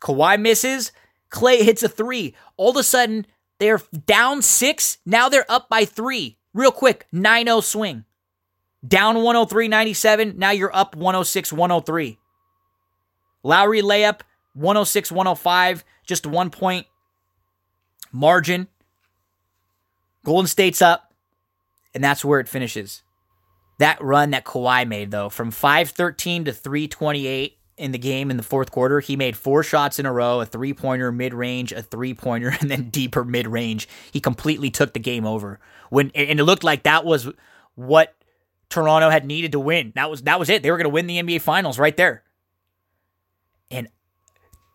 [0.00, 0.92] Kawhi misses.
[1.30, 2.34] Klay hits a three.
[2.56, 3.26] All of a sudden,
[3.58, 4.98] they're down six.
[5.04, 6.38] Now they're up by three.
[6.54, 8.04] Real quick 9 0 swing.
[8.86, 10.38] Down 103 97.
[10.38, 12.18] Now you're up 106 103.
[13.42, 14.20] Lowry layup
[14.54, 16.86] 106 105, just one point
[18.12, 18.68] margin.
[20.24, 21.12] Golden State's up,
[21.94, 23.02] and that's where it finishes.
[23.78, 28.42] That run that Kawhi made, though, from 513 to 328 in the game in the
[28.42, 31.82] fourth quarter, he made four shots in a row a three pointer, mid range, a
[31.82, 33.88] three pointer, and then deeper mid range.
[34.12, 35.60] He completely took the game over.
[35.90, 37.28] When And it looked like that was
[37.74, 38.14] what
[38.68, 39.92] Toronto had needed to win.
[39.94, 40.62] That was that was it.
[40.62, 42.22] They were going to win the NBA Finals right there.
[43.70, 43.88] And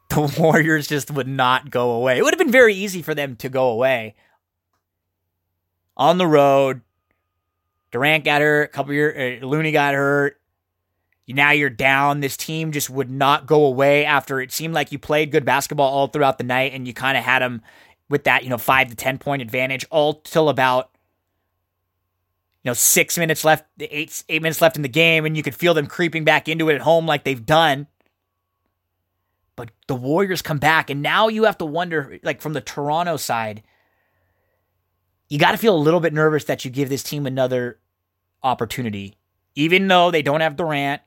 [0.09, 2.17] the Warriors just would not go away.
[2.17, 4.15] It would have been very easy for them to go away.
[5.95, 6.81] On the road,
[7.91, 10.39] Durant got hurt, a couple years, uh, Looney got hurt.
[11.27, 12.19] Now you're down.
[12.19, 15.89] This team just would not go away after it seemed like you played good basketball
[15.89, 17.61] all throughout the night and you kind of had them
[18.09, 20.89] with that, you know, five to 10 point advantage all till about,
[22.63, 25.25] you know, six minutes left, eight, eight minutes left in the game.
[25.25, 27.87] And you could feel them creeping back into it at home like they've done.
[29.55, 33.17] But the Warriors come back, and now you have to wonder, like from the Toronto
[33.17, 33.61] side,
[35.29, 37.79] you got to feel a little bit nervous that you give this team another
[38.41, 39.15] opportunity.
[39.55, 41.01] Even though they don't have Durant,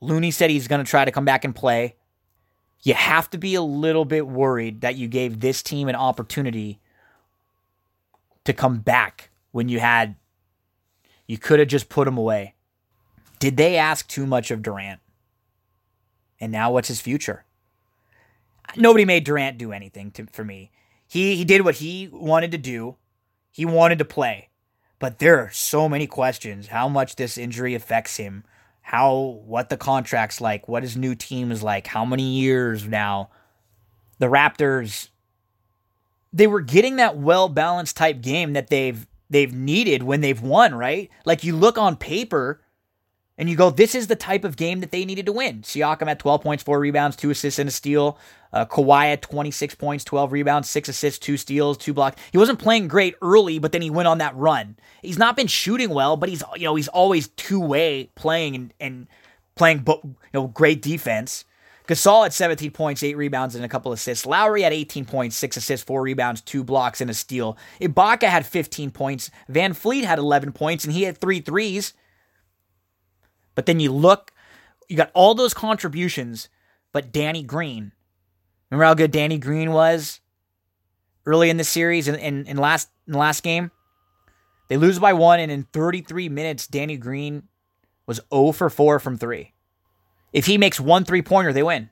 [0.00, 1.96] Looney said he's going to try to come back and play.
[2.82, 6.80] You have to be a little bit worried that you gave this team an opportunity
[8.44, 10.16] to come back when you had,
[11.26, 12.54] you could have just put them away.
[13.38, 15.00] Did they ask too much of Durant?
[16.40, 17.44] And now what's his future?
[18.76, 20.70] nobody made Durant do anything to, for me.
[21.06, 22.96] He he did what he wanted to do.
[23.50, 24.48] He wanted to play.
[24.98, 28.44] But there are so many questions how much this injury affects him,
[28.90, 33.30] how what the contract's like, what his new team is like, how many years now.
[34.18, 35.10] The Raptors
[36.32, 41.08] they were getting that well-balanced type game that they've they've needed when they've won, right?
[41.24, 42.62] Like you look on paper
[43.38, 45.62] and you go, this is the type of game that they needed to win.
[45.62, 48.18] Siakam at 12 points, four rebounds, two assists, and a steal.
[48.52, 52.20] Uh, Kawhi at 26 points, 12 rebounds, six assists, two steals, two blocks.
[52.32, 54.76] He wasn't playing great early, but then he went on that run.
[55.02, 58.74] He's not been shooting well, but he's you know he's always two way playing and,
[58.80, 59.06] and
[59.54, 61.44] playing you know great defense.
[61.86, 64.24] Gasol at 17 points, 8 rebounds, and a couple assists.
[64.24, 67.58] Lowry at 18 points, 6 assists, 4 rebounds, 2 blocks, and a steal.
[67.80, 69.28] Ibaka had 15 points.
[69.50, 71.92] VanVleet had 11 points, and he had three threes.
[73.56, 74.30] But then you look,
[74.88, 76.48] you got all those contributions,
[76.92, 77.90] but Danny Green.
[78.70, 80.20] Remember how good Danny Green was
[81.26, 83.70] early in the series in, in, in last in the last game?
[84.68, 87.48] They lose by one, and in 33 minutes, Danny Green
[88.06, 89.52] was 0 for 4 from three.
[90.32, 91.90] If he makes one three pointer, they win.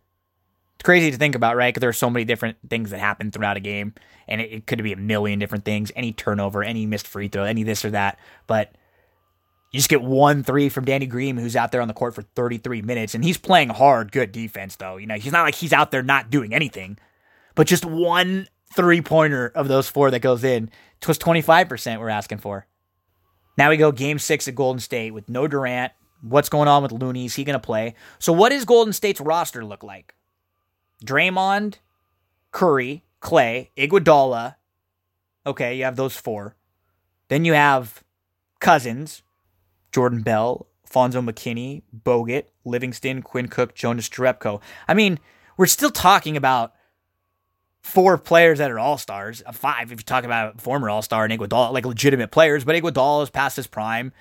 [0.77, 1.75] It's crazy to think about, right?
[1.75, 3.95] Because there are so many different things that happen throughout a game,
[4.29, 7.43] and it, it could be a million different things any turnover, any missed free throw,
[7.43, 8.17] any this or that.
[8.47, 8.73] But
[9.71, 12.23] you just get one three from Danny Green, who's out there on the court for
[12.23, 14.97] 33 minutes, and he's playing hard, good defense, though.
[14.97, 16.99] You know, he's not like he's out there not doing anything,
[17.55, 20.71] but just one three pointer of those four that goes in
[21.07, 22.67] was 25% we're asking for.
[23.57, 25.93] Now we go game six at Golden State with no Durant.
[26.21, 27.27] What's going on with Looney?
[27.27, 27.95] Is he going to play?
[28.19, 30.15] So, what does Golden State's roster look like?
[31.05, 31.77] Draymond,
[32.51, 34.57] Curry, Klay, Iguodala.
[35.47, 36.57] Okay, you have those four.
[37.29, 38.03] Then you have
[38.61, 39.23] Cousins,
[39.93, 44.61] Jordan Bell, Fonzo McKinnie, Bogut, Livingston, Quinn Cook, Jonas Jerebko.
[44.87, 45.19] I mean,
[45.57, 46.75] we're still talking about
[47.83, 51.39] four players that are all stars, five if you talk about former all star and
[51.39, 54.13] Iguodala, like legitimate players, but Iguodala is past his prime.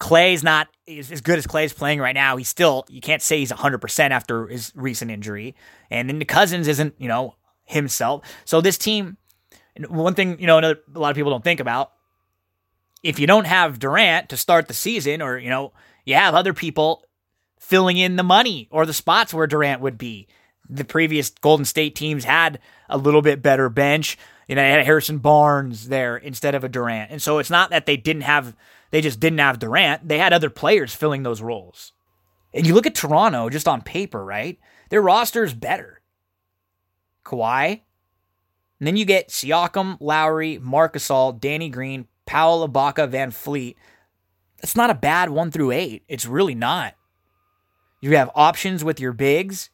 [0.00, 2.36] Klay's not as good as Klay's playing right now.
[2.36, 5.54] He's still, you can't say he's 100% after his recent injury.
[5.90, 7.34] And then the Cousins isn't, you know,
[7.64, 8.22] himself.
[8.44, 9.16] So this team,
[9.88, 11.92] one thing, you know, another a lot of people don't think about
[13.06, 15.72] if you don't have Durant to start the season, or, you know,
[16.04, 17.04] you have other people
[17.60, 20.26] filling in the money or the spots where Durant would be.
[20.68, 24.18] The previous Golden State teams had a little bit better bench.
[24.48, 27.12] You know, they had Harrison Barnes there instead of a Durant.
[27.12, 28.56] And so it's not that they didn't have,
[28.90, 30.08] they just didn't have Durant.
[30.08, 31.92] They had other players filling those roles.
[32.52, 34.58] And you look at Toronto just on paper, right?
[34.90, 36.00] Their roster is better.
[37.24, 37.82] Kawhi.
[38.80, 43.76] And then you get Siakam, Lowry, Marc Gasol, Danny Green, Powell, Ibaka, VanVleet.
[44.60, 46.02] That's not a bad one through eight.
[46.08, 46.94] It's really not.
[48.00, 49.70] You have options with your bigs.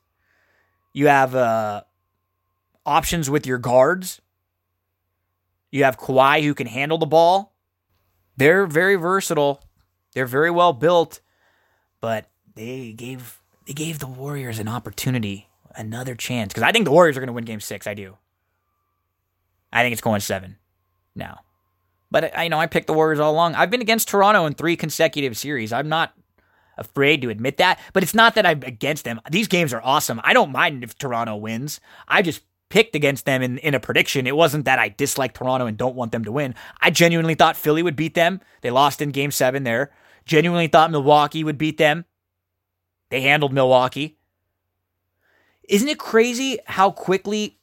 [0.93, 1.83] You have uh,
[2.85, 4.21] options with your guards.
[5.71, 7.55] You have Kawhi who can handle the ball.
[8.37, 9.63] They're very versatile.
[10.13, 11.21] They're very well built,
[12.01, 16.53] but they gave they gave the Warriors an opportunity, another chance.
[16.53, 17.87] Because I think the Warriors are going to win Game Six.
[17.87, 18.19] I do.
[19.73, 20.57] I think it's going seven
[21.15, 21.41] now.
[22.13, 23.55] But I you know I picked the Warriors all along.
[23.55, 25.73] I've been against Toronto in three consecutive series.
[25.73, 26.13] I'm not
[26.79, 29.21] afraid to admit that, but it's not that I'm against them.
[29.31, 30.21] These games are awesome.
[30.23, 31.81] I don't mind if Toronto wins.
[32.07, 34.27] I just picked against them in, in a prediction.
[34.27, 36.55] It wasn't that I dislike Toronto and don't want them to win.
[36.81, 38.41] I genuinely thought Philly would beat them.
[38.61, 39.91] They lost in game seven there.
[40.25, 42.05] Genuinely thought Milwaukee would beat them.
[43.11, 44.19] They handled Milwaukee.
[45.69, 47.59] Isn't it crazy how quickly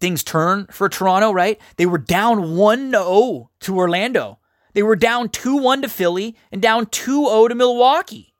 [0.00, 1.60] things turn for Toronto, right?
[1.76, 4.38] They were down 1 0 to Orlando.
[4.74, 8.34] They were down 2 1 to Philly and down 2 0 to Milwaukee.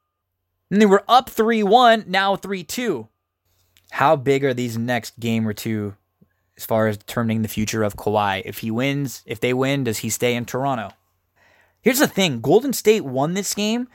[0.70, 3.08] And they were up 3 1, now 3 2.
[3.92, 5.94] How big are these next game or two
[6.58, 8.42] as far as determining the future of Kawhi.
[8.44, 10.90] If he wins, if they win, does he stay in Toronto?
[11.80, 13.88] Here's the thing Golden State won this game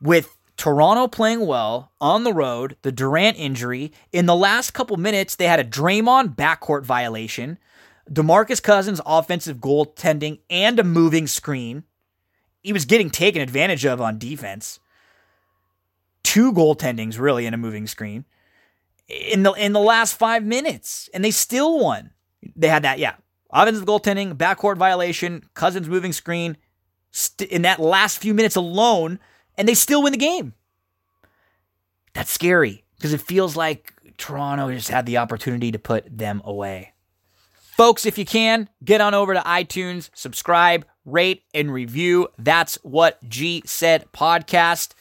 [0.00, 3.92] with Toronto playing well on the road, the Durant injury.
[4.12, 7.56] In the last couple minutes, they had a Draymond backcourt violation,
[8.10, 11.84] DeMarcus Cousins offensive goaltending, and a moving screen.
[12.62, 14.80] He was getting taken advantage of on defense.
[16.22, 18.26] Two goaltendings, really, in a moving screen
[19.08, 22.10] in the in the last five minutes, and they still won.
[22.54, 23.14] They had that, yeah.
[23.50, 26.58] Offensive goaltending, backcourt violation, Cousins moving screen
[27.10, 29.18] st- in that last few minutes alone,
[29.58, 30.54] and they still win the game.
[32.14, 36.94] That's scary because it feels like Toronto just had the opportunity to put them away.
[37.76, 42.28] Folks, if you can, get on over to iTunes, subscribe, rate, and review.
[42.38, 44.94] That's what G said podcast.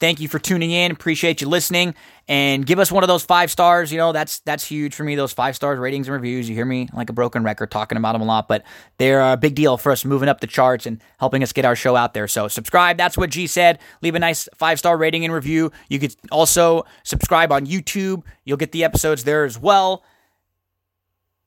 [0.00, 0.92] Thank you for tuning in.
[0.92, 1.94] Appreciate you listening
[2.30, 3.90] and give us one of those five stars.
[3.90, 5.16] You know, that's that's huge for me.
[5.16, 6.48] Those five stars ratings and reviews.
[6.48, 8.62] You hear me like a broken record talking about them a lot, but
[8.98, 11.74] they're a big deal for us moving up the charts and helping us get our
[11.74, 12.28] show out there.
[12.28, 12.96] So subscribe.
[12.96, 13.80] That's what G said.
[14.00, 15.72] Leave a nice five star rating and review.
[15.88, 18.22] You could also subscribe on YouTube.
[18.44, 20.04] You'll get the episodes there as well.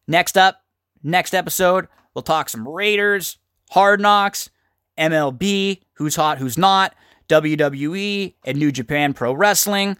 [0.06, 0.66] Next up,
[1.02, 3.38] next episode, we'll talk some Raiders,
[3.72, 4.50] Hard Knocks,
[4.98, 6.94] MLB, who's hot, who's not.
[7.30, 9.98] WWE, and New Japan Pro Wrestling.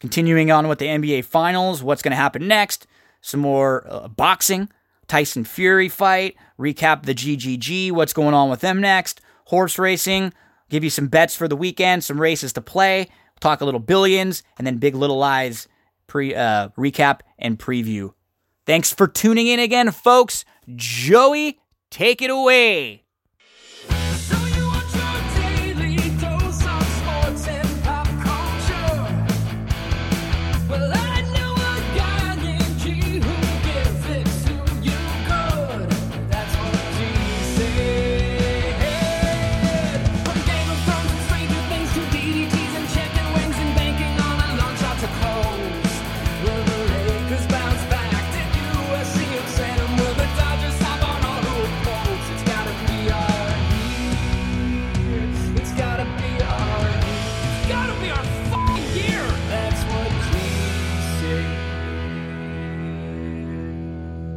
[0.00, 2.86] Continuing on with the NBA Finals, what's going to happen next?
[3.22, 4.68] Some more uh, boxing,
[5.08, 10.34] Tyson Fury fight, recap the GGG, what's going on with them next, horse racing,
[10.68, 13.08] give you some bets for the weekend, some races to play,
[13.40, 15.66] talk a little billions, and then Big Little Lies
[16.06, 18.12] pre uh, recap and preview.
[18.66, 20.44] Thanks for tuning in again, folks.
[20.74, 21.58] Joey,
[21.90, 23.05] take it away.